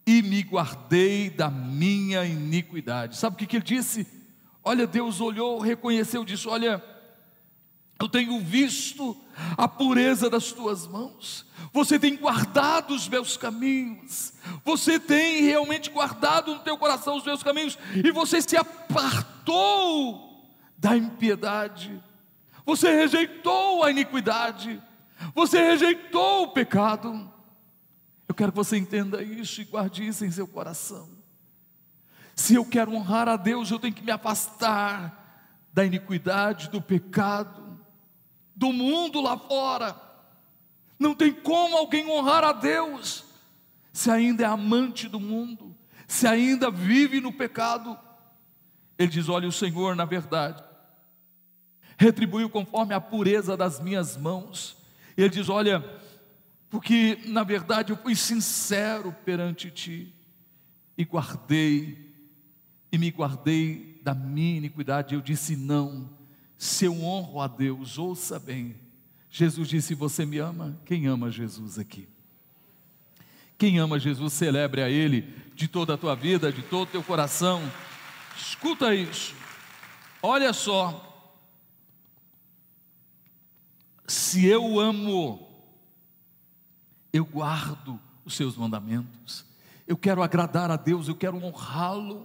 e 0.04 0.20
me 0.20 0.42
guardei 0.42 1.30
da 1.30 1.48
minha 1.48 2.24
iniquidade. 2.24 3.16
Sabe 3.16 3.34
o 3.34 3.38
que, 3.38 3.46
que 3.46 3.56
ele 3.56 3.64
disse? 3.64 4.04
Olha, 4.64 4.84
Deus 4.84 5.20
olhou, 5.20 5.60
reconheceu 5.60 6.24
disso: 6.24 6.50
olha, 6.50 6.82
eu 8.00 8.08
tenho 8.08 8.40
visto 8.40 9.16
a 9.56 9.68
pureza 9.68 10.28
das 10.28 10.52
tuas 10.52 10.86
mãos, 10.86 11.46
você 11.72 11.98
tem 11.98 12.16
guardado 12.16 12.94
os 12.94 13.08
meus 13.08 13.36
caminhos, 13.36 14.32
você 14.64 14.98
tem 14.98 15.42
realmente 15.42 15.88
guardado 15.90 16.54
no 16.54 16.60
teu 16.60 16.76
coração 16.76 17.16
os 17.16 17.24
meus 17.24 17.42
caminhos, 17.42 17.78
e 17.94 18.10
você 18.10 18.42
se 18.42 18.56
apartou 18.56 20.46
da 20.76 20.96
impiedade, 20.96 22.02
você 22.64 22.94
rejeitou 22.94 23.84
a 23.84 23.90
iniquidade, 23.90 24.80
Você 25.34 25.62
rejeitou 25.62 26.44
o 26.44 26.48
pecado. 26.48 27.30
Eu 28.26 28.34
quero 28.34 28.52
que 28.52 28.56
você 28.56 28.76
entenda 28.76 29.22
isso 29.22 29.60
e 29.60 29.64
guarde 29.64 30.06
isso 30.06 30.24
em 30.24 30.30
seu 30.30 30.46
coração. 30.46 31.08
Se 32.34 32.54
eu 32.54 32.64
quero 32.64 32.92
honrar 32.94 33.28
a 33.28 33.36
Deus, 33.36 33.70
eu 33.70 33.78
tenho 33.78 33.94
que 33.94 34.02
me 34.02 34.10
afastar 34.10 35.20
da 35.72 35.84
iniquidade, 35.84 36.70
do 36.70 36.80
pecado, 36.80 37.61
do 38.62 38.72
mundo 38.72 39.20
lá 39.20 39.36
fora. 39.36 39.96
Não 40.96 41.16
tem 41.16 41.32
como 41.32 41.76
alguém 41.76 42.08
honrar 42.08 42.44
a 42.44 42.52
Deus 42.52 43.24
se 43.92 44.08
ainda 44.08 44.44
é 44.44 44.46
amante 44.46 45.08
do 45.08 45.18
mundo, 45.18 45.74
se 46.06 46.28
ainda 46.28 46.70
vive 46.70 47.20
no 47.20 47.32
pecado. 47.32 47.98
Ele 48.96 49.10
diz: 49.10 49.28
Olha, 49.28 49.48
o 49.48 49.52
Senhor, 49.52 49.96
na 49.96 50.04
verdade, 50.04 50.62
retribuiu 51.98 52.48
conforme 52.48 52.94
a 52.94 53.00
pureza 53.00 53.56
das 53.56 53.80
minhas 53.80 54.16
mãos. 54.16 54.76
Ele 55.16 55.28
diz: 55.28 55.48
Olha, 55.48 55.84
porque 56.70 57.18
na 57.26 57.42
verdade 57.42 57.92
eu 57.92 57.96
fui 57.96 58.14
sincero 58.14 59.12
perante 59.24 59.72
ti 59.72 60.14
e 60.96 61.04
guardei, 61.04 62.14
e 62.92 62.96
me 62.96 63.10
guardei 63.10 64.00
da 64.04 64.14
minha 64.14 64.58
iniquidade. 64.58 65.16
Eu 65.16 65.20
disse: 65.20 65.56
Não, 65.56 66.08
se 66.62 66.84
eu 66.84 67.02
honro 67.02 67.40
a 67.40 67.48
Deus, 67.48 67.98
ouça 67.98 68.38
bem. 68.38 68.76
Jesus 69.28 69.68
disse: 69.68 69.96
Você 69.96 70.24
me 70.24 70.38
ama? 70.38 70.78
Quem 70.84 71.08
ama 71.08 71.28
Jesus 71.28 71.76
aqui? 71.76 72.08
Quem 73.58 73.80
ama 73.80 73.98
Jesus, 73.98 74.32
celebre 74.32 74.80
a 74.80 74.88
Ele 74.88 75.22
de 75.56 75.66
toda 75.66 75.94
a 75.94 75.98
tua 75.98 76.14
vida, 76.14 76.52
de 76.52 76.62
todo 76.62 76.86
o 76.88 76.92
teu 76.92 77.02
coração. 77.02 77.60
Escuta 78.36 78.94
isso, 78.94 79.34
olha 80.22 80.52
só. 80.52 81.34
Se 84.06 84.46
eu 84.46 84.78
amo, 84.78 85.44
eu 87.12 87.24
guardo 87.24 87.98
os 88.24 88.36
seus 88.36 88.56
mandamentos, 88.56 89.44
eu 89.84 89.96
quero 89.96 90.22
agradar 90.22 90.70
a 90.70 90.76
Deus, 90.76 91.08
eu 91.08 91.16
quero 91.16 91.42
honrá-lo. 91.42 92.24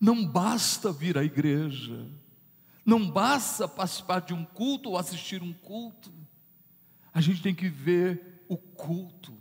Não 0.00 0.26
basta 0.26 0.90
vir 0.90 1.16
à 1.16 1.22
igreja, 1.22 2.08
não 2.84 3.10
basta 3.10 3.68
participar 3.68 4.20
de 4.20 4.34
um 4.34 4.44
culto 4.44 4.90
ou 4.90 4.98
assistir 4.98 5.42
um 5.42 5.52
culto, 5.52 6.12
a 7.12 7.20
gente 7.20 7.42
tem 7.42 7.54
que 7.54 7.68
ver 7.68 8.44
o 8.48 8.56
culto. 8.56 9.32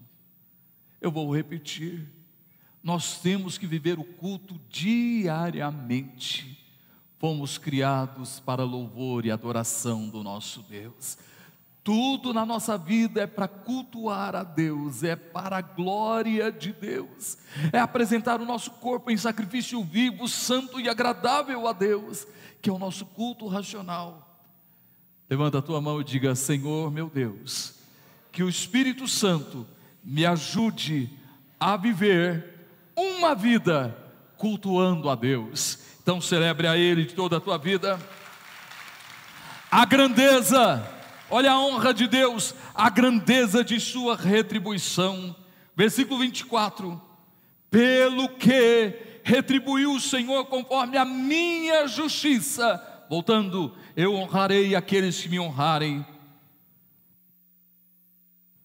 Eu 0.99 1.11
vou 1.11 1.33
repetir, 1.35 2.07
nós 2.83 3.19
temos 3.19 3.57
que 3.57 3.67
viver 3.67 3.99
o 3.99 4.03
culto 4.03 4.59
diariamente. 4.69 6.57
Fomos 7.17 7.57
criados 7.57 8.39
para 8.39 8.63
louvor 8.63 9.25
e 9.25 9.31
adoração 9.31 10.09
do 10.09 10.23
nosso 10.23 10.61
Deus. 10.63 11.17
Tudo 11.83 12.33
na 12.33 12.45
nossa 12.45 12.77
vida 12.77 13.21
é 13.21 13.27
para 13.27 13.47
cultuar 13.47 14.35
a 14.35 14.43
Deus, 14.43 15.03
é 15.03 15.15
para 15.15 15.57
a 15.57 15.61
glória 15.61 16.51
de 16.51 16.71
Deus, 16.71 17.37
é 17.73 17.79
apresentar 17.79 18.39
o 18.41 18.45
nosso 18.45 18.71
corpo 18.71 19.09
em 19.09 19.17
sacrifício 19.17 19.83
vivo, 19.83 20.27
santo 20.27 20.79
e 20.79 20.87
agradável 20.87 21.67
a 21.67 21.73
Deus, 21.73 22.27
que 22.61 22.69
é 22.69 22.73
o 22.73 22.79
nosso 22.79 23.05
culto 23.05 23.47
racional. 23.47 24.25
Levanta 25.29 25.59
a 25.59 25.61
tua 25.61 25.79
mão 25.79 26.01
e 26.01 26.03
diga: 26.03 26.35
Senhor 26.35 26.91
meu 26.91 27.09
Deus, 27.09 27.75
que 28.31 28.43
o 28.43 28.49
Espírito 28.49 29.07
Santo 29.07 29.65
me 30.03 30.25
ajude 30.25 31.09
a 31.59 31.77
viver 31.77 32.67
uma 32.95 33.35
vida 33.35 33.95
cultuando 34.37 35.09
a 35.09 35.15
Deus. 35.15 35.79
Então 36.01 36.19
celebre 36.19 36.67
a 36.67 36.77
Ele 36.77 37.05
de 37.05 37.13
toda 37.13 37.37
a 37.37 37.41
tua 37.41 37.57
vida. 37.57 37.99
A 39.71 39.85
grandeza 39.85 40.99
Olha 41.31 41.51
a 41.51 41.59
honra 41.59 41.93
de 41.93 42.07
Deus, 42.07 42.55
a 42.73 42.89
grandeza 42.89 43.63
de 43.63 43.79
sua 43.79 44.15
retribuição. 44.15 45.35
Versículo 45.75 46.19
24: 46.19 46.99
Pelo 47.69 48.29
que 48.29 48.93
retribuiu 49.23 49.93
o 49.93 49.99
Senhor 49.99 50.45
conforme 50.45 50.97
a 50.97 51.05
minha 51.05 51.87
justiça. 51.87 52.81
Voltando, 53.09 53.75
eu 53.95 54.13
honrarei 54.13 54.75
aqueles 54.75 55.21
que 55.21 55.29
me 55.29 55.39
honrarem, 55.39 56.05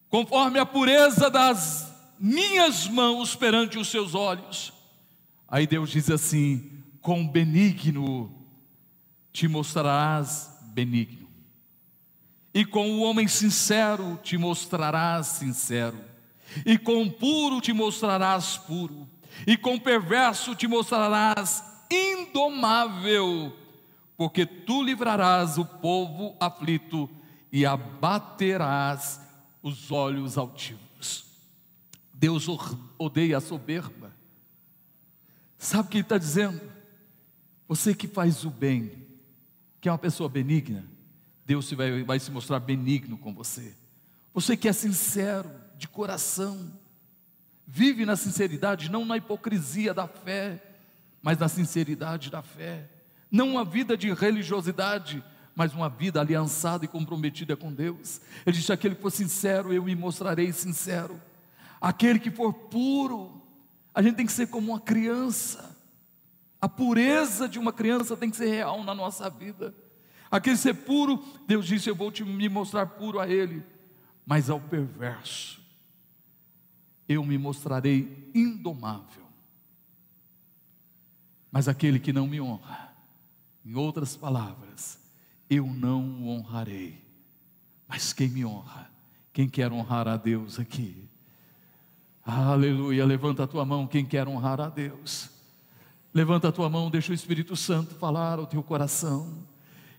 conforme 0.08 0.58
a 0.58 0.66
pureza 0.66 1.30
das 1.30 1.92
minhas 2.18 2.86
mãos 2.86 3.34
perante 3.34 3.78
os 3.78 3.88
seus 3.88 4.14
olhos. 4.14 4.72
Aí 5.48 5.66
Deus 5.66 5.90
diz 5.90 6.10
assim: 6.10 6.82
com 7.00 7.26
benigno 7.26 8.30
te 9.32 9.48
mostrarás 9.48 10.50
benigno 10.74 11.24
e 12.54 12.64
com 12.64 12.88
o 12.92 13.02
homem 13.02 13.26
sincero 13.26 14.16
te 14.22 14.38
mostrarás 14.38 15.26
sincero, 15.26 15.98
e 16.64 16.78
com 16.78 17.02
o 17.02 17.10
puro 17.10 17.60
te 17.60 17.72
mostrarás 17.72 18.56
puro, 18.56 19.10
e 19.46 19.56
com 19.56 19.78
perverso 19.78 20.54
te 20.54 20.66
mostrarás 20.66 21.64
indomável, 21.90 23.56
porque 24.16 24.46
tu 24.46 24.82
livrarás 24.82 25.58
o 25.58 25.64
povo 25.64 26.36
aflito 26.40 27.08
e 27.52 27.64
abaterás 27.64 29.20
os 29.62 29.90
olhos 29.90 30.36
altivos. 30.36 31.26
Deus 32.12 32.46
odeia 32.98 33.38
a 33.38 33.40
soberba. 33.40 34.14
Sabe 35.58 35.88
o 35.88 35.90
que 35.90 35.96
ele 35.98 36.02
está 36.04 36.18
dizendo? 36.18 36.60
Você 37.66 37.94
que 37.94 38.06
faz 38.06 38.44
o 38.44 38.50
bem, 38.50 38.92
que 39.80 39.88
é 39.88 39.92
uma 39.92 39.98
pessoa 39.98 40.28
benigna, 40.28 40.84
Deus 41.46 41.70
vai, 41.72 42.02
vai 42.02 42.18
se 42.18 42.30
mostrar 42.30 42.60
benigno 42.60 43.18
com 43.18 43.34
você. 43.34 43.74
Você 44.32 44.56
que 44.56 44.68
é 44.68 44.72
sincero, 44.72 45.50
de 45.76 45.88
coração, 45.88 46.72
vive 47.66 48.04
na 48.04 48.16
sinceridade, 48.16 48.90
não 48.90 49.04
na 49.04 49.16
hipocrisia 49.16 49.94
da 49.94 50.06
fé, 50.06 50.62
mas 51.22 51.38
na 51.38 51.48
sinceridade 51.48 52.30
da 52.30 52.42
fé. 52.42 52.88
Não 53.30 53.50
uma 53.50 53.64
vida 53.64 53.96
de 53.96 54.12
religiosidade, 54.12 55.24
mas 55.56 55.72
uma 55.72 55.88
vida 55.88 56.20
aliançada 56.20 56.84
e 56.84 56.88
comprometida 56.88 57.56
com 57.56 57.72
Deus. 57.72 58.20
Ele 58.44 58.56
disse: 58.56 58.72
aquele 58.72 58.94
que 58.94 59.02
for 59.02 59.10
sincero, 59.10 59.72
eu 59.72 59.84
me 59.84 59.94
mostrarei 59.94 60.52
sincero. 60.52 61.20
Aquele 61.80 62.18
que 62.18 62.30
for 62.30 62.52
puro, 62.52 63.42
a 63.94 64.02
gente 64.02 64.16
tem 64.16 64.26
que 64.26 64.32
ser 64.32 64.48
como 64.48 64.72
uma 64.72 64.80
criança. 64.80 65.76
A 66.60 66.68
pureza 66.68 67.48
de 67.48 67.58
uma 67.58 67.72
criança 67.72 68.16
tem 68.16 68.30
que 68.30 68.36
ser 68.36 68.48
real 68.48 68.82
na 68.82 68.94
nossa 68.94 69.28
vida. 69.30 69.74
Aquele 70.30 70.56
ser 70.56 70.74
puro, 70.74 71.22
Deus 71.46 71.66
disse: 71.66 71.88
Eu 71.88 71.94
vou 71.94 72.10
te 72.10 72.24
me 72.24 72.48
mostrar 72.48 72.86
puro 72.86 73.20
a 73.20 73.28
ele, 73.28 73.62
mas 74.26 74.50
ao 74.50 74.60
perverso, 74.60 75.60
eu 77.08 77.24
me 77.24 77.36
mostrarei 77.38 78.30
indomável. 78.34 79.24
Mas 81.50 81.68
aquele 81.68 81.98
que 81.98 82.12
não 82.12 82.26
me 82.26 82.40
honra, 82.40 82.92
em 83.64 83.74
outras 83.74 84.16
palavras, 84.16 84.98
eu 85.48 85.66
não 85.66 86.22
o 86.22 86.28
honrarei. 86.28 87.00
Mas 87.86 88.12
quem 88.12 88.28
me 88.28 88.44
honra? 88.44 88.90
Quem 89.32 89.48
quer 89.48 89.72
honrar 89.72 90.08
a 90.08 90.16
Deus 90.16 90.58
aqui? 90.58 91.08
Aleluia, 92.24 93.04
levanta 93.04 93.44
a 93.44 93.46
tua 93.46 93.64
mão, 93.64 93.86
quem 93.86 94.04
quer 94.04 94.26
honrar 94.26 94.60
a 94.60 94.68
Deus. 94.68 95.30
Levanta 96.12 96.48
a 96.48 96.52
tua 96.52 96.70
mão, 96.70 96.90
deixa 96.90 97.12
o 97.12 97.14
Espírito 97.14 97.54
Santo 97.54 97.94
falar 97.96 98.38
ao 98.38 98.46
teu 98.46 98.62
coração. 98.62 99.46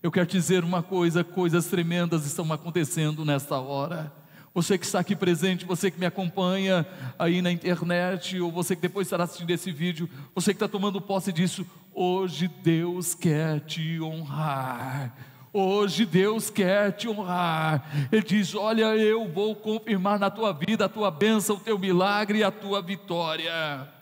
Eu 0.02 0.12
quero 0.12 0.26
te 0.26 0.38
dizer 0.38 0.63
uma 0.63 0.82
coisa: 0.82 1.24
coisas 1.24 1.68
tremendas 1.68 2.26
estão 2.26 2.52
acontecendo 2.52 3.26
nesta 3.26 3.60
hora. 3.60 4.13
Você 4.56 4.78
que 4.78 4.86
está 4.86 5.02
aqui 5.02 5.18
presente, 5.18 5.65
você 5.65 5.91
que 5.91 6.00
me 6.00 6.06
acompanha 6.06 6.88
aí 7.20 7.41
na 7.41 7.52
internet, 7.52 8.39
ou 8.39 8.49
você 8.49 8.74
que 8.74 8.82
depois 8.82 9.06
estará 9.06 9.26
assistindo 9.26 9.51
esse 9.51 9.70
vídeo, 9.70 10.10
você 10.34 10.53
que 10.53 10.56
está 10.56 10.68
tomando 10.70 11.01
posse 11.01 11.34
disso, 11.34 11.66
hoje 11.93 12.47
Deus 12.64 13.14
quer 13.14 13.60
te 13.60 13.99
honrar. 13.99 15.14
Hoje 15.51 16.06
Deus 16.06 16.49
quer 16.49 16.93
te 16.93 17.10
honrar. 17.10 18.10
Ele 18.10 18.24
diz: 18.24 18.56
Olha, 18.56 18.95
eu 18.95 19.28
vou 19.28 19.58
confirmar 19.58 20.18
na 20.18 20.30
tua 20.30 20.53
vida 20.53 20.86
a 20.86 20.89
tua 20.89 21.12
bênção, 21.12 21.58
o 21.58 21.60
teu 21.60 21.78
milagre 21.78 22.39
e 22.39 22.43
a 22.43 22.49
tua 22.49 22.82
vitória 22.82 23.93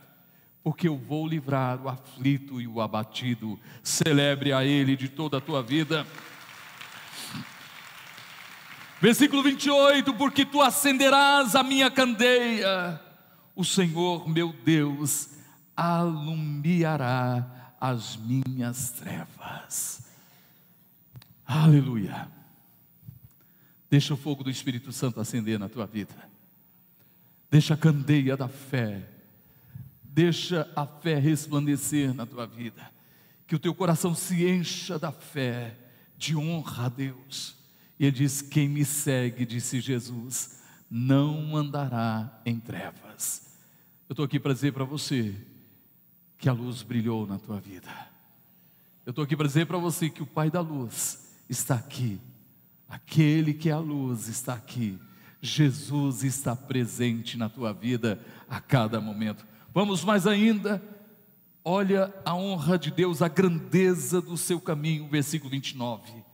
porque 0.64 0.88
eu 0.88 0.96
vou 0.96 1.28
livrar 1.28 1.84
o 1.84 1.90
aflito 1.90 2.62
e 2.62 2.68
o 2.68 2.80
abatido. 2.80 3.60
Celebre 3.84 4.54
a 4.54 4.64
Ele 4.64 4.96
de 4.96 5.10
toda 5.10 5.38
a 5.38 5.42
tua 5.42 5.62
vida. 5.62 6.08
Versículo 9.04 9.44
28: 9.44 10.14
Porque 10.14 10.46
tu 10.46 10.62
acenderás 10.62 11.56
a 11.56 11.62
minha 11.62 11.92
candeia, 11.92 13.02
o 13.54 13.66
Senhor 13.66 14.30
meu 14.30 14.54
Deus 14.64 15.32
alumiará 15.76 17.76
as 17.82 18.16
minhas 18.16 18.92
trevas. 18.92 20.06
Aleluia. 21.46 22.32
Deixa 23.90 24.14
o 24.14 24.18
fogo 24.18 24.42
do 24.42 24.50
Espírito 24.50 24.94
Santo 24.94 25.20
acender 25.20 25.60
na 25.60 25.68
tua 25.68 25.86
vida. 25.86 26.16
Deixa 27.52 27.74
a 27.74 27.78
candeia 27.78 28.38
da 28.38 28.48
fé 28.48 29.10
Deixa 30.14 30.72
a 30.76 30.86
fé 30.86 31.18
resplandecer 31.18 32.14
na 32.14 32.24
tua 32.24 32.46
vida. 32.46 32.88
Que 33.48 33.56
o 33.56 33.60
teu 33.60 33.74
coração 33.74 34.14
se 34.14 34.48
encha 34.48 35.00
da 35.00 35.12
fé, 35.12 35.76
de 36.16 36.36
honra 36.36 36.86
a 36.86 36.90
Deus. 36.90 37.63
E 38.04 38.06
ele 38.06 38.18
diz: 38.18 38.42
Quem 38.42 38.68
me 38.68 38.84
segue, 38.84 39.46
disse 39.46 39.80
Jesus, 39.80 40.60
não 40.92 41.56
andará 41.56 42.42
em 42.46 42.60
trevas. 42.60 43.44
Eu 44.10 44.14
estou 44.14 44.26
aqui 44.26 44.42
para 44.42 44.52
dizer 44.52 44.74
para 44.74 44.84
você 44.84 45.34
que 46.38 46.50
a 46.50 46.52
luz 46.52 46.82
brilhou 46.82 47.26
na 47.26 47.40
tua 47.40 47.62
vida. 47.62 47.88
Eu 49.06 49.12
estou 49.12 49.24
aqui 49.24 49.38
para 49.38 49.48
dizer 49.48 49.68
para 49.68 49.78
você 49.78 50.10
que 50.10 50.22
o 50.22 50.26
Pai 50.26 50.52
da 50.52 50.60
luz 50.60 51.34
está 51.50 51.76
aqui. 51.76 52.20
Aquele 52.90 53.54
que 53.54 53.70
é 53.70 53.72
a 53.72 53.80
luz 53.80 54.28
está 54.28 54.54
aqui. 54.54 55.00
Jesus 55.42 56.26
está 56.26 56.58
presente 56.58 57.38
na 57.38 57.48
tua 57.48 57.72
vida 57.72 58.20
a 58.50 58.60
cada 58.60 59.00
momento. 59.00 59.46
Vamos 59.74 60.04
mais 60.04 60.28
ainda. 60.28 60.84
Olha 61.64 62.14
a 62.26 62.36
honra 62.36 62.78
de 62.78 62.92
Deus, 62.92 63.22
a 63.22 63.30
grandeza 63.30 64.20
do 64.20 64.36
seu 64.36 64.60
caminho, 64.60 65.08
versículo 65.08 65.50
29. 65.50 66.33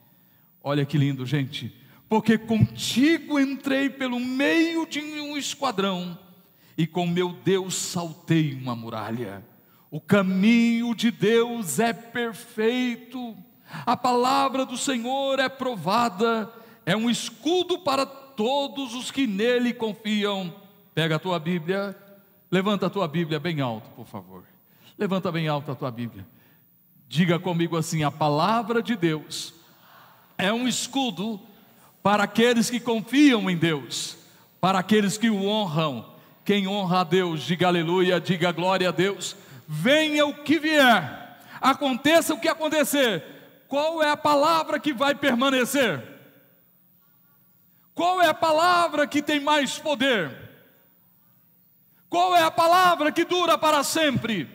Olha 0.64 0.86
que 0.86 0.97
lindo, 0.97 1.26
gente. 1.26 1.74
Porque 2.07 2.38
contigo 2.38 3.39
entrei 3.39 3.89
pelo 3.89 4.20
meio 4.20 4.88
de 4.88 4.99
um 4.99 5.38
esquadrão, 5.38 6.18
e 6.78 6.88
com 6.88 7.05
meu 7.05 7.32
Deus 7.32 7.76
saltei 7.76 8.53
uma 8.53 8.76
muralha. 8.76 9.45
O 9.91 10.01
caminho 10.01 10.95
de 10.95 11.12
Deus 11.12 11.80
é 11.80 11.93
perfeito, 11.93 13.36
a 13.86 13.95
palavra 13.95 14.66
do 14.66 14.78
Senhor 14.78 15.39
é 15.39 15.47
provada, 15.47 16.51
é 16.86 16.95
um 16.95 17.10
escudo 17.10 17.80
para 17.80 18.05
todos 18.05 18.95
os 18.95 19.12
que 19.12 19.28
nele 19.28 19.74
confiam. 19.74 20.53
Pega 20.95 21.18
a 21.18 21.20
tua 21.20 21.39
Bíblia, 21.39 21.95
levanta 22.49 22.88
a 22.88 22.89
tua 22.89 23.07
Bíblia 23.07 23.39
bem 23.39 23.62
alto, 23.62 23.89
por 23.91 24.07
favor. 24.07 24.43
Levanta 24.97 25.32
bem 25.32 25.47
alto 25.47 25.72
a 25.72 25.76
tua 25.76 25.91
Bíblia. 25.91 26.26
Diga 27.07 27.38
comigo 27.39 27.78
assim: 27.78 28.03
a 28.03 28.12
palavra 28.12 28.82
de 28.82 28.95
Deus 28.95 29.59
é 30.39 30.51
um 30.51 30.67
escudo 30.67 31.39
para 32.01 32.23
aqueles 32.23 32.67
que 32.71 32.79
confiam 32.79 33.47
em 33.47 33.55
Deus, 33.55 34.17
para 34.59 34.79
aqueles 34.79 35.19
que 35.19 35.29
o 35.29 35.45
honram. 35.45 36.13
Quem 36.43 36.67
honra 36.67 37.01
a 37.01 37.03
Deus, 37.03 37.43
diga 37.43 37.67
aleluia, 37.67 38.19
diga 38.19 38.51
glória 38.51 38.89
a 38.89 38.91
Deus 38.91 39.35
venha 39.71 40.25
o 40.25 40.33
que 40.33 40.57
vier, 40.57 41.37
aconteça 41.61 42.33
o 42.33 42.39
que 42.39 42.47
acontecer, 42.47 43.23
qual 43.67 44.01
é 44.01 44.09
a 44.09 44.17
palavra 44.17 44.79
que 44.79 44.91
vai 44.91 45.13
permanecer? 45.13 46.03
Qual 47.93 48.19
é 48.19 48.27
a 48.27 48.33
palavra 48.33 49.05
que 49.05 49.21
tem 49.21 49.39
mais 49.39 49.77
poder? 49.77 50.35
Qual 52.09 52.35
é 52.35 52.41
a 52.41 52.49
palavra 52.49 53.11
que 53.11 53.23
dura 53.23 53.59
para 53.59 53.83
sempre? 53.83 54.49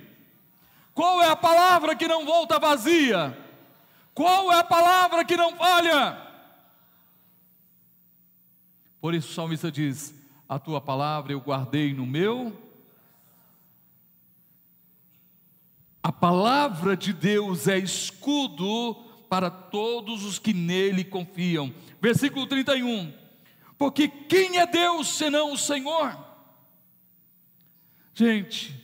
Qual 0.92 1.22
é 1.22 1.28
a 1.28 1.36
palavra 1.36 1.94
que 1.94 2.08
não 2.08 2.26
volta 2.26 2.58
vazia? 2.58 3.38
Qual 4.14 4.52
é 4.52 4.60
a 4.60 4.64
palavra 4.64 5.24
que 5.24 5.36
não 5.36 5.56
falha? 5.56 6.16
Por 9.00 9.14
isso 9.14 9.30
o 9.30 9.34
salmista 9.34 9.70
diz: 9.70 10.14
A 10.48 10.58
tua 10.58 10.80
palavra 10.80 11.32
eu 11.32 11.40
guardei 11.40 11.92
no 11.92 12.06
meu 12.06 12.64
A 16.04 16.12
palavra 16.12 16.94
de 16.94 17.14
Deus 17.14 17.66
é 17.66 17.78
escudo 17.78 18.94
para 19.26 19.50
todos 19.50 20.22
os 20.22 20.38
que 20.38 20.52
nele 20.52 21.02
confiam. 21.02 21.72
Versículo 21.98 22.46
31. 22.46 23.10
Porque 23.78 24.06
quem 24.06 24.58
é 24.58 24.66
Deus 24.66 25.08
senão 25.08 25.54
o 25.54 25.56
Senhor? 25.56 26.14
Gente, 28.12 28.78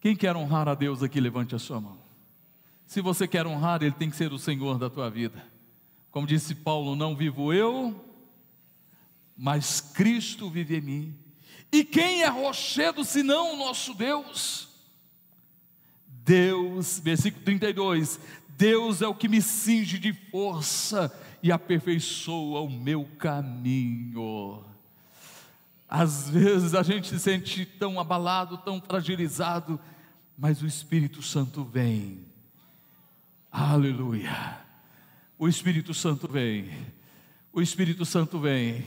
quem 0.00 0.16
quer 0.16 0.34
honrar 0.34 0.66
a 0.66 0.74
Deus 0.74 1.02
aqui, 1.02 1.20
levante 1.20 1.54
a 1.54 1.58
sua 1.58 1.78
mão. 1.78 1.98
Se 2.90 3.00
você 3.00 3.28
quer 3.28 3.46
honrar, 3.46 3.84
Ele 3.84 3.92
tem 3.92 4.10
que 4.10 4.16
ser 4.16 4.32
o 4.32 4.38
Senhor 4.38 4.76
da 4.76 4.90
tua 4.90 5.08
vida. 5.08 5.40
Como 6.10 6.26
disse 6.26 6.56
Paulo, 6.56 6.96
não 6.96 7.14
vivo 7.14 7.52
eu, 7.52 8.04
mas 9.36 9.80
Cristo 9.80 10.50
vive 10.50 10.78
em 10.78 10.80
mim. 10.80 11.14
E 11.70 11.84
quem 11.84 12.22
é 12.22 12.26
rochedo 12.26 13.04
senão 13.04 13.54
o 13.54 13.56
nosso 13.56 13.94
Deus? 13.94 14.68
Deus, 16.04 16.98
versículo 16.98 17.44
32, 17.44 18.18
Deus 18.58 19.00
é 19.00 19.06
o 19.06 19.14
que 19.14 19.28
me 19.28 19.40
cinge 19.40 19.96
de 19.96 20.12
força 20.12 21.16
e 21.44 21.52
aperfeiçoa 21.52 22.60
o 22.60 22.68
meu 22.68 23.04
caminho. 23.20 24.64
Às 25.88 26.28
vezes 26.28 26.74
a 26.74 26.82
gente 26.82 27.06
se 27.06 27.20
sente 27.20 27.64
tão 27.64 28.00
abalado, 28.00 28.58
tão 28.58 28.80
fragilizado, 28.80 29.78
mas 30.36 30.60
o 30.60 30.66
Espírito 30.66 31.22
Santo 31.22 31.62
vem. 31.62 32.29
Aleluia. 33.50 34.58
O 35.38 35.48
Espírito 35.48 35.92
Santo 35.92 36.28
vem. 36.28 36.70
O 37.52 37.60
Espírito 37.60 38.04
Santo 38.04 38.38
vem 38.38 38.84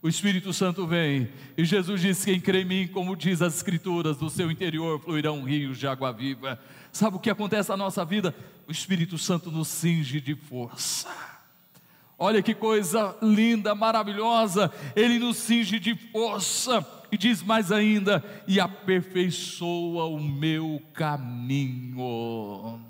o 0.00 0.08
Espírito 0.08 0.52
Santo 0.52 0.86
vem, 0.86 1.28
e 1.56 1.64
Jesus 1.64 2.00
diz: 2.00 2.24
Quem 2.24 2.40
crê 2.40 2.62
em 2.62 2.64
mim, 2.64 2.86
como 2.86 3.16
diz 3.16 3.42
as 3.42 3.56
Escrituras, 3.56 4.16
do 4.16 4.30
seu 4.30 4.48
interior 4.48 5.00
fluirão 5.00 5.42
rios 5.42 5.76
de 5.76 5.88
água 5.88 6.12
viva. 6.12 6.56
Sabe 6.92 7.16
o 7.16 7.20
que 7.20 7.28
acontece 7.28 7.70
na 7.70 7.76
nossa 7.76 8.04
vida? 8.04 8.32
O 8.68 8.72
Espírito 8.72 9.18
Santo 9.18 9.50
nos 9.50 9.66
cinge 9.66 10.20
de 10.20 10.36
força. 10.36 11.08
Olha 12.16 12.40
que 12.40 12.54
coisa 12.54 13.16
linda, 13.20 13.74
maravilhosa, 13.74 14.72
ele 14.94 15.18
nos 15.18 15.36
cinge 15.36 15.80
de 15.80 15.96
força, 15.96 16.86
e 17.10 17.18
diz 17.18 17.42
mais 17.42 17.72
ainda: 17.72 18.24
e 18.46 18.60
aperfeiçoa 18.60 20.04
o 20.04 20.20
meu 20.20 20.80
caminho. 20.94 22.80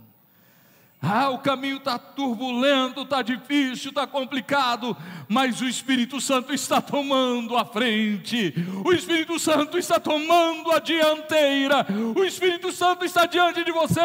Ah, 1.00 1.30
o 1.30 1.38
caminho 1.38 1.76
está 1.76 1.96
turbulento, 1.96 3.02
está 3.02 3.22
difícil, 3.22 3.90
está 3.90 4.04
complicado, 4.04 4.96
mas 5.28 5.60
o 5.60 5.68
Espírito 5.68 6.20
Santo 6.20 6.52
está 6.52 6.80
tomando 6.80 7.56
a 7.56 7.64
frente, 7.64 8.52
o 8.84 8.92
Espírito 8.92 9.38
Santo 9.38 9.78
está 9.78 10.00
tomando 10.00 10.72
a 10.72 10.80
dianteira, 10.80 11.86
o 12.16 12.24
Espírito 12.24 12.72
Santo 12.72 13.04
está 13.04 13.26
diante 13.26 13.62
de 13.62 13.70
você, 13.70 14.00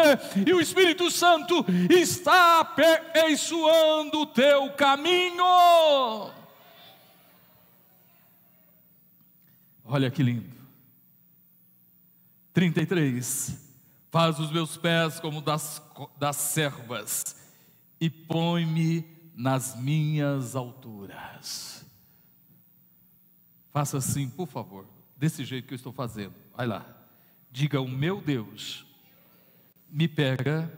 e 0.46 0.54
o 0.54 0.62
Espírito 0.62 1.10
Santo 1.10 1.66
está 1.90 2.60
aperfeiçoando 2.60 4.20
o 4.20 4.26
teu 4.28 4.70
caminho. 4.74 5.44
Olha 9.84 10.12
que 10.12 10.22
lindo. 10.22 10.54
33. 12.54 13.73
Faz 14.14 14.40
os 14.40 14.52
meus 14.52 14.78
pés 14.78 15.20
como 15.20 15.42
das, 15.42 15.82
das 16.20 16.36
servas 16.36 17.36
e 18.00 18.12
põe-me 18.12 19.04
nas 19.34 19.76
minhas 19.76 20.56
alturas. 20.56 21.84
Faça 23.72 23.98
assim, 23.98 24.30
por 24.30 24.48
favor, 24.48 24.86
desse 25.18 25.44
jeito 25.44 25.68
que 25.68 25.74
eu 25.74 25.78
estou 25.78 25.92
fazendo. 25.92 26.36
Vai 26.56 26.68
lá. 26.68 26.86
Diga: 27.52 27.82
O 27.82 27.88
meu 27.88 28.22
Deus 28.22 28.86
me 29.90 30.08
pega, 30.08 30.72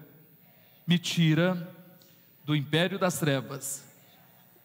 me 0.88 0.98
tira 0.98 1.76
do 2.46 2.56
império 2.56 2.98
das 2.98 3.20
trevas, 3.20 3.84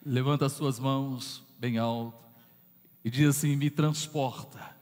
levanta 0.06 0.46
as 0.46 0.52
suas 0.52 0.78
mãos 0.78 1.42
bem 1.58 1.76
alto 1.76 2.16
e 3.04 3.10
diz 3.10 3.30
assim: 3.30 3.56
Me 3.56 3.68
transporta 3.68 4.76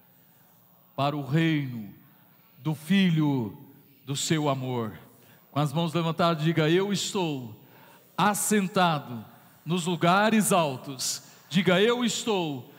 para 0.94 1.16
o 1.16 1.24
reino 1.24 1.94
do 2.58 2.74
Filho 2.74 3.64
do 4.08 4.16
seu 4.16 4.48
amor. 4.48 4.98
Com 5.50 5.60
as 5.60 5.70
mãos 5.70 5.92
levantadas, 5.92 6.42
diga: 6.42 6.70
Eu 6.70 6.90
estou 6.94 7.54
assentado 8.16 9.22
nos 9.66 9.84
lugares 9.84 10.50
altos. 10.50 11.24
Diga: 11.50 11.78
Eu 11.78 12.02
estou 12.02 12.72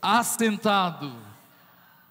assentado 0.00 1.12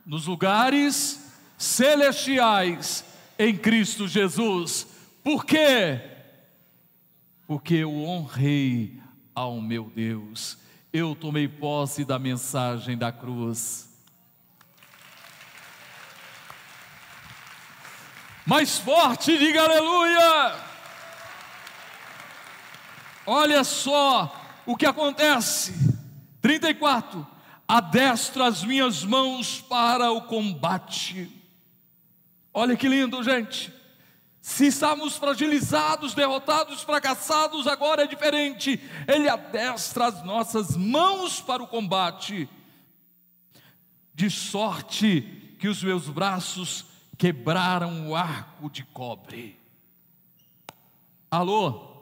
nos 0.05 0.27
lugares 0.27 1.31
celestiais 1.57 3.05
em 3.39 3.55
Cristo 3.55 4.09
Jesus. 4.09 4.85
Por 5.23 5.45
quê? 5.45 6.01
Porque 7.47 7.75
eu 7.75 8.03
honrei 8.03 9.01
ao 9.33 9.61
meu 9.61 9.89
Deus. 9.95 10.57
Eu 10.91 11.15
tomei 11.15 11.47
posse 11.47 12.03
da 12.03 12.19
mensagem 12.19 12.97
da 12.97 13.09
cruz. 13.09 13.94
Mais 18.45 18.77
forte, 18.77 19.37
diga 19.37 19.63
aleluia. 19.63 20.55
Olha 23.25 23.63
só 23.63 24.61
o 24.65 24.77
que 24.77 24.85
acontece. 24.85 25.73
34. 26.41 27.25
Adestro 27.67 28.43
as 28.43 28.63
minhas 28.63 29.03
mãos 29.03 29.59
para 29.61 30.11
o 30.11 30.21
combate. 30.21 31.31
Olha 32.53 32.77
que 32.77 32.87
lindo, 32.87 33.23
gente. 33.23 33.73
Se 34.39 34.67
estamos 34.67 35.17
fragilizados, 35.17 36.13
derrotados, 36.13 36.83
fracassados, 36.83 37.65
agora 37.65 38.03
é 38.03 38.07
diferente. 38.07 38.79
Ele 39.07 39.27
adestra 39.27 40.05
as 40.05 40.23
nossas 40.23 40.77
mãos 40.77 41.41
para 41.41 41.63
o 41.63 41.67
combate, 41.67 42.47
de 44.13 44.29
sorte 44.29 45.55
que 45.59 45.67
os 45.67 45.81
meus 45.81 46.07
braços 46.07 46.85
quebraram 47.15 48.09
o 48.09 48.15
arco 48.15 48.69
de 48.69 48.83
cobre. 48.83 49.57
Alô? 51.29 51.95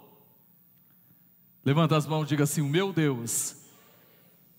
Levanta 1.63 1.95
as 1.95 2.05
mãos 2.05 2.25
e 2.25 2.29
diga 2.29 2.43
assim: 2.43 2.61
O 2.61 2.67
meu 2.67 2.91
Deus 2.91 3.55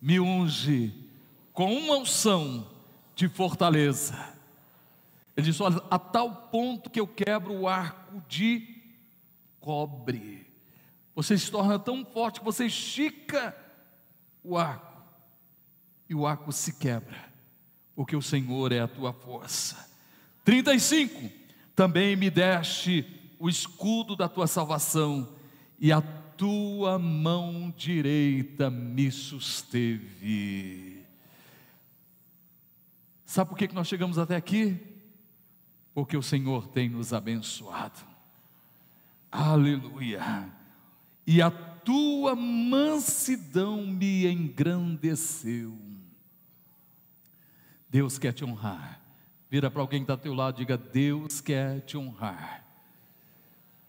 me 0.01 0.19
unge 0.19 0.93
com 1.53 1.73
uma 1.73 1.97
unção 1.97 2.71
de 3.15 3.29
fortaleza. 3.29 4.35
Ele 5.37 5.47
diz: 5.47 5.61
Olha, 5.61 5.83
a 5.91 5.99
tal 5.99 6.35
ponto 6.51 6.91
que 6.91 7.01
eu 7.01 7.07
quebro 7.07 7.53
o 7.53 7.69
arco 7.69 8.23
de 8.29 8.83
cobre. 9.61 10.47
Você 11.15 11.39
se 11.39 11.51
torna 11.51 11.79
tão 11.79 12.05
forte 12.05 12.41
que 12.41 12.45
você 12.45 12.67
estica 12.67 13.57
o 14.43 14.59
arco 14.59 15.03
e 16.09 16.15
o 16.15 16.27
arco 16.27 16.53
se 16.53 16.75
quebra, 16.75 17.33
porque 17.95 18.17
o 18.17 18.23
Senhor 18.23 18.73
é 18.73 18.81
a 18.81 18.89
tua 18.89 19.13
força. 19.13 19.94
35. 20.45 21.31
Também 21.75 22.15
me 22.15 22.31
deste 22.31 23.05
o 23.39 23.49
escudo 23.49 24.15
da 24.15 24.29
tua 24.29 24.47
salvação 24.47 25.35
e 25.79 25.91
a 25.93 26.01
tua 26.01 26.99
mão 26.99 27.73
direita 27.77 28.71
me 28.71 29.11
susteve. 29.11 31.05
Sabe 33.25 33.51
por 33.51 33.59
que 33.59 33.73
nós 33.75 33.89
chegamos 33.89 34.19
até 34.19 34.37
aqui? 34.37 34.79
Porque 35.93 36.17
o 36.17 36.23
Senhor 36.23 36.69
tem 36.69 36.89
nos 36.89 37.13
abençoado. 37.13 38.01
Aleluia. 39.31 40.49
E 41.27 41.43
a 41.43 41.51
tua 41.51 42.37
mansidão 42.37 43.87
me 43.87 44.27
engrandeceu. 44.27 45.77
Deus 47.91 48.19
quer 48.19 48.33
te 48.33 48.45
honrar. 48.45 49.04
Vira 49.55 49.71
para 49.71 49.83
alguém 49.83 50.01
que 50.01 50.03
está 50.03 50.15
ao 50.15 50.19
teu 50.19 50.35
lado 50.35 50.57
e 50.57 50.65
diga: 50.65 50.77
Deus 50.77 51.41
quer 51.41 51.81
te 51.83 51.97
honrar. 51.97 52.67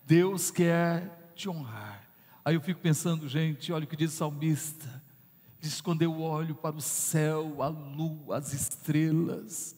Deus 0.05 0.51
quer 0.51 1.31
te 1.33 1.49
honrar. 1.49 2.07
Aí 2.45 2.53
eu 2.53 2.61
fico 2.61 2.79
pensando, 2.79 3.27
gente, 3.27 3.73
olha 3.73 3.83
o 3.83 3.87
que 3.87 3.95
diz 3.95 4.13
o 4.13 4.15
salmista. 4.15 5.03
Diz: 5.59 5.81
quando 5.81 6.03
eu 6.03 6.21
olho 6.21 6.53
para 6.53 6.75
o 6.75 6.81
céu, 6.81 7.63
a 7.63 7.67
lua, 7.67 8.37
as 8.37 8.53
estrelas, 8.53 9.75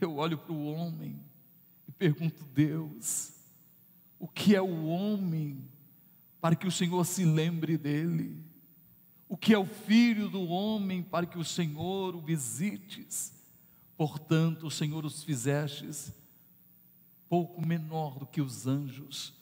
eu 0.00 0.14
olho 0.14 0.38
para 0.38 0.52
o 0.52 0.72
homem 0.72 1.20
e 1.88 1.90
pergunto, 1.90 2.44
Deus, 2.54 3.32
o 4.16 4.28
que 4.28 4.54
é 4.54 4.62
o 4.62 4.86
homem 4.86 5.68
para 6.40 6.54
que 6.54 6.68
o 6.68 6.70
Senhor 6.70 7.04
se 7.04 7.24
lembre 7.24 7.76
dele? 7.76 8.40
O 9.28 9.36
que 9.36 9.52
é 9.52 9.58
o 9.58 9.66
filho 9.66 10.28
do 10.28 10.44
homem 10.44 11.02
para 11.02 11.26
que 11.26 11.36
o 11.36 11.44
Senhor 11.44 12.14
o 12.14 12.20
visites? 12.20 13.33
Portanto, 13.96 14.66
o 14.66 14.70
Senhor 14.70 15.04
os 15.04 15.22
fizestes 15.22 16.12
pouco 17.28 17.64
menor 17.64 18.18
do 18.18 18.26
que 18.26 18.40
os 18.40 18.66
anjos 18.66 19.34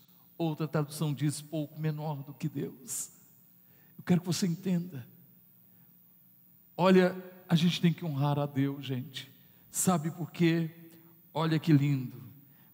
Outra 0.43 0.67
tradução 0.67 1.15
diz 1.15 1.41
pouco 1.41 1.79
menor 1.79 2.25
do 2.25 2.35
que 2.35 2.49
Deus. 2.49 3.13
Eu 3.97 4.03
quero 4.03 4.21
que 4.21 4.27
você 4.27 4.45
entenda. 4.45 5.07
Olha, 6.77 7.15
a 7.49 7.55
gente 7.55 7.81
tem 7.81 7.93
que 7.93 8.05
honrar 8.05 8.41
a 8.41 8.47
Deus, 8.47 8.85
gente. 8.85 9.31
Sabe 9.71 10.11
por 10.11 10.33
quê? 10.33 10.69
Olha 11.33 11.61
que 11.61 11.73
lindo. 11.73 12.21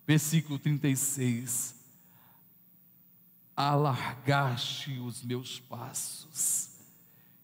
Versículo 0.06 0.58
36. 0.58 1.74
Alargaste 3.54 4.98
os 5.00 5.22
meus 5.22 5.60
passos, 5.60 6.70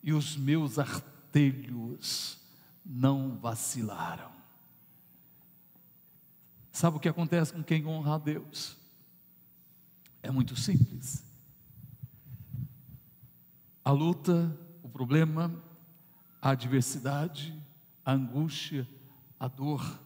e 0.03 0.12
os 0.14 0.37
meus 0.37 0.78
artelhos 0.78 2.39
não 2.85 3.39
vacilaram. 3.39 4.30
Sabe 6.70 6.97
o 6.97 7.01
que 7.01 7.09
acontece 7.09 7.53
com 7.53 7.62
quem 7.62 7.87
honra 7.87 8.16
a 8.16 8.18
Deus? 8.18 8.76
É 10.22 10.30
muito 10.30 10.57
simples. 10.57 11.24
A 13.85 13.91
luta, 13.91 14.59
o 14.82 14.89
problema, 14.89 15.55
a 16.43 16.51
adversidade, 16.51 17.55
a 18.05 18.12
angústia, 18.12 18.89
a 19.39 19.47
dor, 19.47 20.01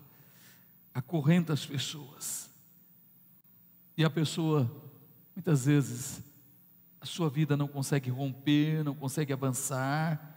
acorrenta 0.93 1.53
as 1.53 1.64
pessoas. 1.64 2.51
E 3.97 4.05
a 4.05 4.11
pessoa, 4.11 4.70
muitas 5.35 5.64
vezes, 5.64 6.22
a 7.01 7.07
sua 7.07 7.31
vida 7.31 7.57
não 7.57 7.66
consegue 7.66 8.11
romper, 8.11 8.85
não 8.85 8.95
consegue 8.95 9.33
avançar, 9.33 10.28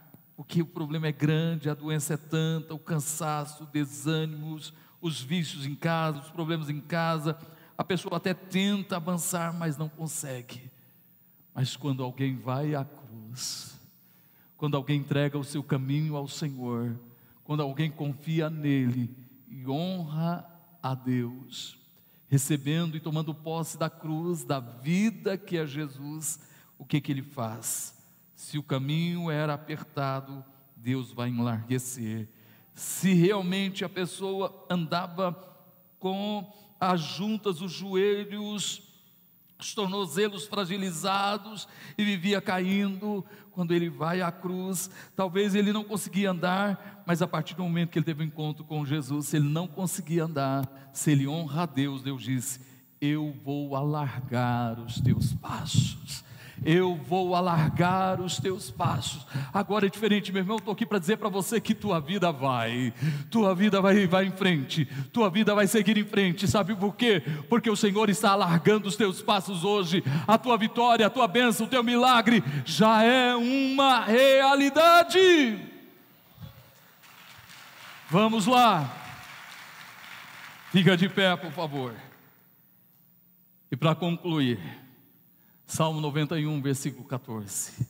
porque 0.42 0.60
o 0.60 0.66
problema 0.66 1.06
é 1.06 1.12
grande, 1.12 1.70
a 1.70 1.74
doença 1.74 2.14
é 2.14 2.16
tanta, 2.16 2.74
o 2.74 2.78
cansaço, 2.78 3.62
o 3.62 3.66
desânimo, 3.68 4.58
os 5.00 5.20
vícios 5.20 5.64
em 5.64 5.74
casa, 5.76 6.18
os 6.18 6.30
problemas 6.32 6.68
em 6.68 6.80
casa, 6.80 7.38
a 7.78 7.84
pessoa 7.84 8.16
até 8.16 8.34
tenta 8.34 8.96
avançar, 8.96 9.54
mas 9.54 9.76
não 9.76 9.88
consegue. 9.88 10.68
Mas 11.54 11.76
quando 11.76 12.02
alguém 12.02 12.34
vai 12.36 12.74
à 12.74 12.84
cruz, 12.84 13.78
quando 14.56 14.76
alguém 14.76 14.98
entrega 14.98 15.38
o 15.38 15.44
seu 15.44 15.62
caminho 15.62 16.16
ao 16.16 16.26
Senhor, 16.26 16.98
quando 17.44 17.62
alguém 17.62 17.88
confia 17.88 18.50
nele 18.50 19.14
e 19.48 19.64
honra 19.68 20.44
a 20.82 20.92
Deus, 20.92 21.78
recebendo 22.26 22.96
e 22.96 23.00
tomando 23.00 23.32
posse 23.32 23.78
da 23.78 23.88
cruz, 23.88 24.42
da 24.42 24.58
vida 24.58 25.38
que 25.38 25.56
é 25.56 25.64
Jesus, 25.64 26.40
o 26.76 26.84
que, 26.84 27.00
que 27.00 27.12
ele 27.12 27.22
faz? 27.22 28.01
Se 28.42 28.58
o 28.58 28.62
caminho 28.62 29.30
era 29.30 29.54
apertado, 29.54 30.44
Deus 30.74 31.12
vai 31.12 31.28
enlarguecer. 31.28 32.28
Se 32.74 33.14
realmente 33.14 33.84
a 33.84 33.88
pessoa 33.88 34.66
andava 34.68 35.32
com 36.00 36.52
as 36.80 37.00
juntas, 37.00 37.62
os 37.62 37.70
joelhos, 37.70 38.82
os 39.60 39.72
tornozelos 39.72 40.44
fragilizados 40.44 41.68
e 41.96 42.04
vivia 42.04 42.40
caindo. 42.40 43.24
Quando 43.52 43.72
ele 43.72 43.88
vai 43.88 44.20
à 44.20 44.32
cruz, 44.32 44.90
talvez 45.14 45.54
ele 45.54 45.72
não 45.72 45.84
conseguia 45.84 46.32
andar, 46.32 47.04
mas 47.06 47.22
a 47.22 47.28
partir 47.28 47.54
do 47.54 47.62
momento 47.62 47.90
que 47.90 47.98
ele 48.00 48.04
teve 48.04 48.24
um 48.24 48.26
encontro 48.26 48.64
com 48.64 48.84
Jesus, 48.84 49.28
se 49.28 49.36
ele 49.36 49.48
não 49.48 49.68
conseguia 49.68 50.24
andar, 50.24 50.90
se 50.92 51.12
ele 51.12 51.28
honra 51.28 51.62
a 51.62 51.66
Deus, 51.66 52.02
Deus 52.02 52.20
disse: 52.20 52.60
Eu 53.00 53.32
vou 53.44 53.76
alargar 53.76 54.80
os 54.80 55.00
teus 55.00 55.32
passos 55.32 56.24
eu 56.64 56.96
vou 56.96 57.34
alargar 57.34 58.20
os 58.20 58.38
teus 58.38 58.70
passos. 58.70 59.26
Agora 59.52 59.86
é 59.86 59.90
diferente, 59.90 60.32
meu 60.32 60.42
irmão, 60.42 60.56
estou 60.56 60.72
aqui 60.72 60.86
para 60.86 60.98
dizer 60.98 61.16
para 61.16 61.28
você 61.28 61.60
que 61.60 61.74
tua 61.74 62.00
vida 62.00 62.30
vai, 62.30 62.92
tua 63.30 63.54
vida 63.54 63.80
vai, 63.80 64.06
vai 64.06 64.26
em 64.26 64.30
frente, 64.32 64.84
tua 65.12 65.28
vida 65.30 65.54
vai 65.54 65.66
seguir 65.66 65.98
em 65.98 66.04
frente, 66.04 66.46
sabe 66.46 66.74
por 66.74 66.94
quê? 66.94 67.22
Porque 67.48 67.70
o 67.70 67.76
Senhor 67.76 68.08
está 68.08 68.30
alargando 68.30 68.88
os 68.88 68.96
teus 68.96 69.20
passos 69.20 69.64
hoje, 69.64 70.02
a 70.26 70.38
tua 70.38 70.56
vitória, 70.56 71.06
a 71.06 71.10
tua 71.10 71.26
bênção, 71.26 71.66
o 71.66 71.70
teu 71.70 71.82
milagre 71.82 72.42
já 72.64 73.02
é 73.02 73.34
uma 73.34 74.04
realidade. 74.04 75.58
Vamos 78.10 78.46
lá, 78.46 78.94
fica 80.70 80.96
de 80.96 81.08
pé, 81.08 81.34
por 81.36 81.50
favor. 81.50 81.94
E 83.70 83.76
para 83.76 83.94
concluir, 83.94 84.81
Salmo 85.72 86.02
91, 86.02 86.60
versículo 86.60 87.02
14. 87.02 87.88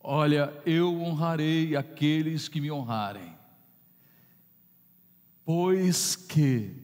Olha, 0.00 0.52
eu 0.66 1.00
honrarei 1.00 1.76
aqueles 1.76 2.48
que 2.48 2.60
me 2.60 2.72
honrarem, 2.72 3.38
pois 5.44 6.16
que 6.16 6.74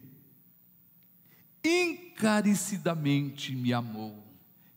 encarecidamente 1.65 3.57
me 3.57 3.73
amou. 3.73 4.25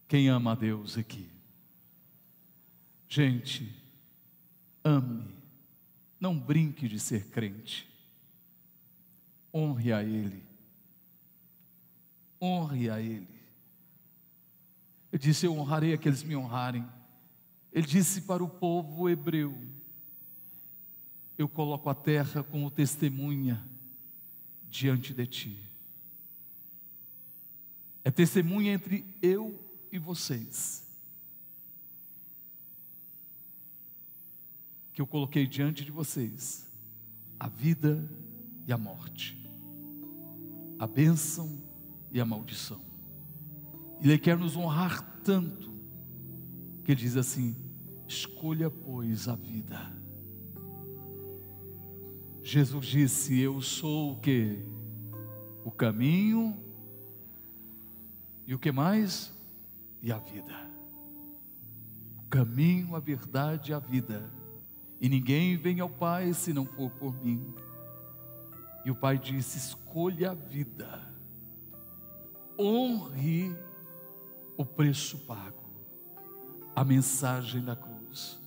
Quem 0.07 0.27
ama 0.27 0.53
a 0.53 0.55
Deus 0.55 0.97
aqui? 0.97 1.29
Gente, 3.07 3.71
ame, 4.83 5.35
não 6.19 6.35
brinque 6.35 6.87
de 6.87 6.99
ser 6.99 7.27
crente, 7.27 7.87
honre 9.53 9.93
a 9.93 10.01
Ele, 10.01 10.43
honre 12.41 12.89
a 12.89 12.99
Ele. 12.99 13.36
Ele 15.11 15.21
disse: 15.21 15.45
Eu 15.45 15.57
honrarei 15.57 15.93
aqueles 15.93 16.21
que 16.21 16.27
me 16.27 16.35
honrarem. 16.35 16.87
Ele 17.71 17.85
disse 17.85 18.21
para 18.21 18.43
o 18.43 18.49
povo 18.49 19.09
hebreu: 19.09 19.57
Eu 21.37 21.47
coloco 21.47 21.89
a 21.89 21.95
terra 21.95 22.43
como 22.43 22.71
testemunha 22.71 23.63
diante 24.69 25.13
de 25.13 25.25
ti. 25.25 25.59
É 28.03 28.11
testemunha 28.11 28.73
entre 28.73 29.05
eu 29.21 29.59
e 29.91 29.99
vocês. 29.99 30.85
Que 34.93 35.01
eu 35.01 35.07
coloquei 35.07 35.45
diante 35.45 35.83
de 35.83 35.91
vocês 35.91 36.65
a 37.39 37.47
vida 37.47 38.09
e 38.65 38.73
a 38.73 38.77
morte, 38.77 39.37
a 40.79 40.87
bênção 40.87 41.61
e 42.11 42.19
a 42.19 42.25
maldição. 42.25 42.86
Ele 44.01 44.17
quer 44.17 44.37
nos 44.37 44.55
honrar 44.55 45.01
tanto, 45.23 45.71
que 46.83 46.91
ele 46.91 47.01
diz 47.01 47.17
assim: 47.17 47.55
escolha, 48.07 48.69
pois, 48.69 49.27
a 49.27 49.35
vida. 49.35 49.91
Jesus 52.41 52.85
disse: 52.85 53.39
Eu 53.39 53.61
sou 53.61 54.13
o 54.13 54.19
que? 54.19 54.65
O 55.65 55.71
caminho, 55.71 56.57
e 58.45 58.53
o 58.55 58.59
que 58.59 58.71
mais? 58.71 59.33
E 60.01 60.11
a 60.11 60.17
vida. 60.17 60.55
caminho, 62.29 62.95
a 62.95 62.99
verdade 62.99 63.71
e 63.71 63.73
a 63.73 63.79
vida. 63.79 64.31
E 64.99 65.09
ninguém 65.09 65.57
vem 65.57 65.79
ao 65.79 65.89
Pai 65.89 66.33
se 66.33 66.53
não 66.53 66.65
for 66.65 66.89
por 66.91 67.13
mim. 67.23 67.53
E 68.85 68.91
o 68.91 68.95
Pai 68.95 69.17
disse: 69.17 69.57
escolha 69.57 70.31
a 70.31 70.33
vida, 70.33 71.01
honre 72.57 73.55
o 74.57 74.65
preço 74.65 75.19
pago, 75.19 75.69
a 76.75 76.83
mensagem 76.83 77.63
da 77.63 77.75
cruz. 77.75 78.41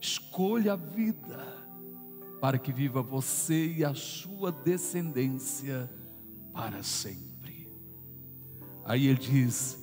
Escolha 0.00 0.74
a 0.74 0.76
vida 0.76 1.38
para 2.40 2.58
que 2.58 2.72
viva 2.72 3.02
você 3.02 3.72
e 3.72 3.84
a 3.84 3.94
sua 3.94 4.52
descendência 4.52 5.90
para 6.52 6.82
sempre. 6.82 7.70
Aí 8.84 9.06
ele 9.06 9.18
diz: 9.18 9.78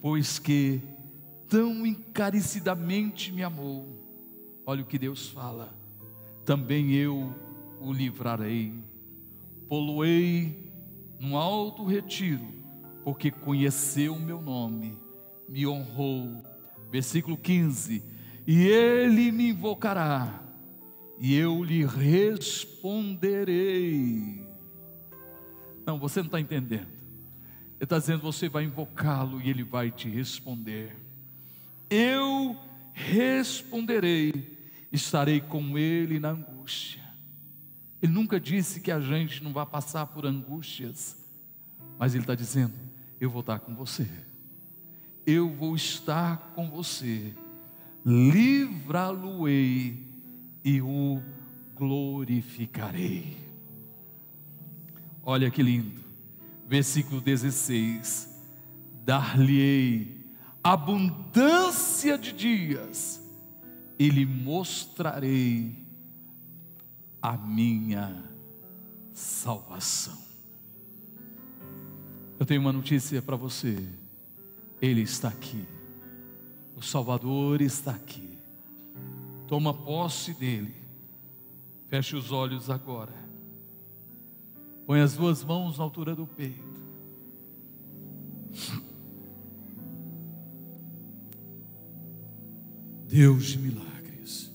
Pois 0.00 0.38
que 0.38 0.80
tão 1.48 1.86
encarecidamente 1.86 3.32
me 3.32 3.42
amou, 3.42 3.86
olha 4.66 4.82
o 4.82 4.86
que 4.86 4.98
Deus 4.98 5.28
fala, 5.28 5.74
também 6.44 6.92
eu 6.92 7.34
o 7.80 7.92
livrarei, 7.92 8.74
poloei 9.68 10.70
num 11.18 11.36
alto 11.36 11.84
retiro, 11.84 12.46
porque 13.08 13.30
conheceu 13.30 14.14
o 14.16 14.20
meu 14.20 14.38
nome, 14.38 14.98
me 15.48 15.66
honrou. 15.66 16.44
Versículo 16.90 17.38
15: 17.38 18.04
E 18.46 18.66
ele 18.66 19.32
me 19.32 19.48
invocará 19.48 20.42
e 21.18 21.34
eu 21.34 21.64
lhe 21.64 21.86
responderei. 21.86 22.86
Não, 25.86 25.98
você 25.98 26.20
não 26.20 26.26
está 26.26 26.38
entendendo. 26.38 26.82
Ele 26.82 27.80
está 27.80 27.98
dizendo: 27.98 28.20
você 28.20 28.46
vai 28.46 28.64
invocá-lo 28.64 29.40
e 29.40 29.48
ele 29.48 29.62
vai 29.62 29.90
te 29.90 30.10
responder. 30.10 30.94
Eu 31.88 32.54
responderei, 32.92 34.54
estarei 34.92 35.40
com 35.40 35.78
ele 35.78 36.20
na 36.20 36.32
angústia. 36.32 37.02
Ele 38.02 38.12
nunca 38.12 38.38
disse 38.38 38.82
que 38.82 38.90
a 38.92 39.00
gente 39.00 39.42
não 39.42 39.54
vai 39.54 39.64
passar 39.64 40.04
por 40.08 40.26
angústias, 40.26 41.16
mas 41.98 42.14
ele 42.14 42.24
está 42.24 42.34
dizendo: 42.34 42.87
eu 43.20 43.30
vou 43.30 43.40
estar 43.40 43.58
com 43.60 43.74
você, 43.74 44.08
eu 45.26 45.50
vou 45.50 45.74
estar 45.74 46.52
com 46.54 46.70
você, 46.70 47.34
livrá-lo-ei 48.04 50.04
e 50.64 50.80
o 50.80 51.22
glorificarei. 51.74 53.36
Olha 55.22 55.50
que 55.50 55.62
lindo, 55.62 56.00
versículo 56.66 57.20
16: 57.20 58.28
Dar-lhe-ei 59.04 60.18
abundância 60.62 62.18
de 62.18 62.32
dias, 62.32 63.22
e 63.98 64.08
lhe 64.08 64.24
mostrarei 64.24 65.76
a 67.20 67.36
minha 67.36 68.24
salvação. 69.12 70.27
Eu 72.38 72.46
tenho 72.46 72.60
uma 72.60 72.72
notícia 72.72 73.20
para 73.20 73.36
você, 73.36 73.76
Ele 74.80 75.02
está 75.02 75.28
aqui, 75.28 75.64
o 76.76 76.82
Salvador 76.82 77.60
está 77.60 77.90
aqui. 77.90 78.38
Toma 79.48 79.74
posse 79.74 80.34
dele. 80.34 80.74
Feche 81.88 82.14
os 82.14 82.30
olhos 82.30 82.68
agora. 82.68 83.14
Põe 84.86 85.00
as 85.00 85.14
duas 85.14 85.42
mãos 85.42 85.78
na 85.78 85.84
altura 85.84 86.14
do 86.14 86.26
peito. 86.26 86.68
Deus 93.08 93.46
de 93.46 93.58
milagres. 93.58 94.52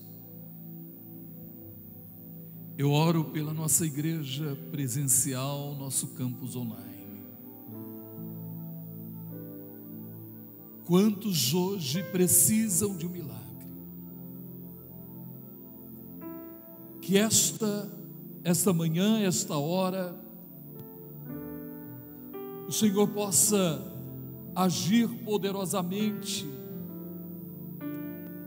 Eu 2.78 2.92
oro 2.92 3.24
pela 3.24 3.52
nossa 3.52 3.84
igreja 3.84 4.56
presencial, 4.70 5.74
nosso 5.74 6.14
campus 6.14 6.54
online. 6.54 6.93
Quantos 10.84 11.54
hoje 11.54 12.02
precisam 12.04 12.96
de 12.96 13.06
um 13.06 13.10
milagre? 13.10 13.44
que 17.04 17.18
esta 17.18 17.86
esta 18.42 18.72
manhã, 18.74 19.20
esta 19.20 19.56
hora, 19.56 20.14
o 22.68 22.72
Senhor 22.72 23.08
possa 23.08 23.80
agir 24.54 25.08
poderosamente 25.24 26.46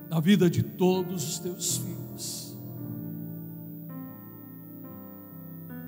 na 0.10 0.20
vida 0.20 0.50
de 0.50 0.62
todos 0.62 1.28
os 1.28 1.40
teus 1.40 1.78
filhos. 1.78 2.58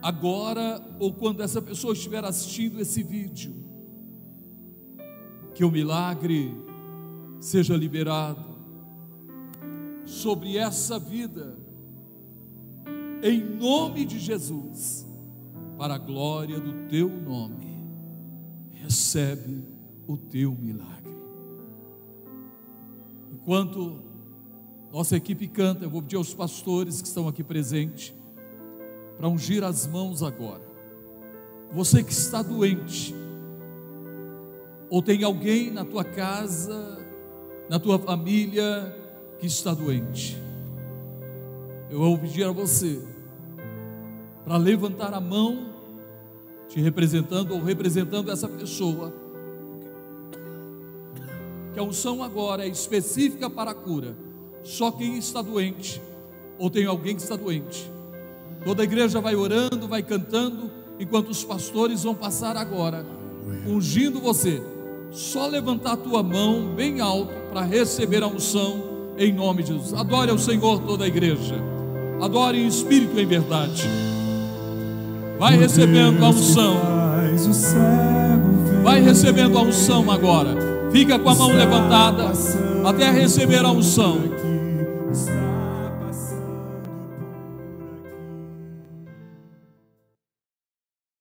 Agora, 0.01 0.81
ou 0.99 1.13
quando 1.13 1.41
essa 1.41 1.61
pessoa 1.61 1.93
estiver 1.93 2.23
assistindo 2.25 2.79
esse 2.79 3.03
vídeo, 3.03 3.53
que 5.59 5.65
o 5.65 5.69
milagre 5.69 6.55
seja 7.37 7.75
liberado 7.75 8.45
sobre 10.05 10.55
essa 10.55 10.97
vida 10.97 11.59
em 13.21 13.43
nome 13.43 14.05
de 14.05 14.19
Jesus, 14.19 15.05
para 15.77 15.95
a 15.95 15.97
glória 15.97 16.61
do 16.61 16.87
teu 16.87 17.09
nome, 17.09 17.77
recebe 18.71 19.65
o 20.07 20.15
teu 20.15 20.55
milagre. 20.55 21.13
Enquanto 23.29 23.99
nossa 24.93 25.17
equipe 25.17 25.45
canta, 25.45 25.83
eu 25.83 25.89
vou 25.89 26.01
pedir 26.01 26.15
aos 26.15 26.33
pastores 26.33 27.01
que 27.01 27.07
estão 27.09 27.27
aqui 27.27 27.43
presentes 27.43 28.13
para 29.17 29.27
ungir 29.27 29.61
as 29.65 29.85
mãos 29.85 30.23
agora. 30.23 30.63
Você 31.73 32.01
que 32.01 32.13
está 32.13 32.41
doente, 32.41 33.13
ou 34.89 35.01
tem 35.01 35.23
alguém 35.23 35.71
na 35.71 35.85
tua 35.85 36.03
casa, 36.03 36.97
na 37.69 37.79
tua 37.79 37.99
família 37.99 38.95
que 39.39 39.45
está 39.45 39.73
doente 39.73 40.49
eu 41.89 41.97
vou 41.97 42.17
pedir 42.19 42.43
a 42.43 42.51
você 42.51 43.01
para 44.45 44.57
levantar 44.57 45.13
a 45.13 45.19
mão, 45.19 45.73
te 46.67 46.79
representando 46.79 47.53
ou 47.53 47.63
representando 47.63 48.31
essa 48.31 48.47
pessoa. 48.47 49.13
Que 51.73 51.79
a 51.79 51.83
unção 51.83 52.23
agora 52.23 52.65
é 52.65 52.67
específica 52.67 53.49
para 53.49 53.71
a 53.71 53.73
cura. 53.73 54.15
Só 54.63 54.91
quem 54.91 55.17
está 55.17 55.41
doente, 55.41 56.01
ou 56.59 56.69
tem 56.69 56.85
alguém 56.85 57.15
que 57.15 57.21
está 57.21 57.35
doente. 57.35 57.89
Toda 58.63 58.83
a 58.83 58.85
igreja 58.85 59.19
vai 59.19 59.35
orando, 59.35 59.87
vai 59.87 60.03
cantando, 60.03 60.69
enquanto 60.99 61.29
os 61.29 61.43
pastores 61.43 62.03
vão 62.03 62.13
passar 62.13 62.55
agora, 62.55 63.05
ungindo 63.65 64.19
você. 64.19 64.61
Só 65.11 65.47
levantar 65.47 65.93
a 65.93 65.97
tua 65.97 66.21
mão 66.21 66.73
bem 66.75 66.99
alto 66.99 67.33
para 67.51 67.61
receber 67.61 68.21
a 68.21 68.27
unção 68.27 68.83
em 69.17 69.33
nome 69.33 69.63
de 69.63 69.73
Jesus. 69.73 69.93
Adore 69.93 70.29
ao 70.29 70.37
Senhor 70.37 70.79
toda 70.81 71.03
a 71.03 71.07
igreja. 71.07 71.55
Adore 72.21 72.59
em 72.59 72.67
espírito 72.67 73.17
e 73.19 73.23
em 73.23 73.25
verdade. 73.25 73.83
Vai 75.39 75.57
recebendo 75.57 76.23
a 76.23 76.29
unção. 76.29 76.77
Vai 78.83 79.01
recebendo 79.01 79.57
a 79.57 79.61
unção 79.61 80.11
agora. 80.11 80.55
Fica 80.91 81.17
com 81.17 81.29
a 81.29 81.35
mão 81.35 81.53
levantada 81.53 82.31
até 82.85 83.09
receber 83.09 83.65
a 83.65 83.71
unção. 83.71 84.28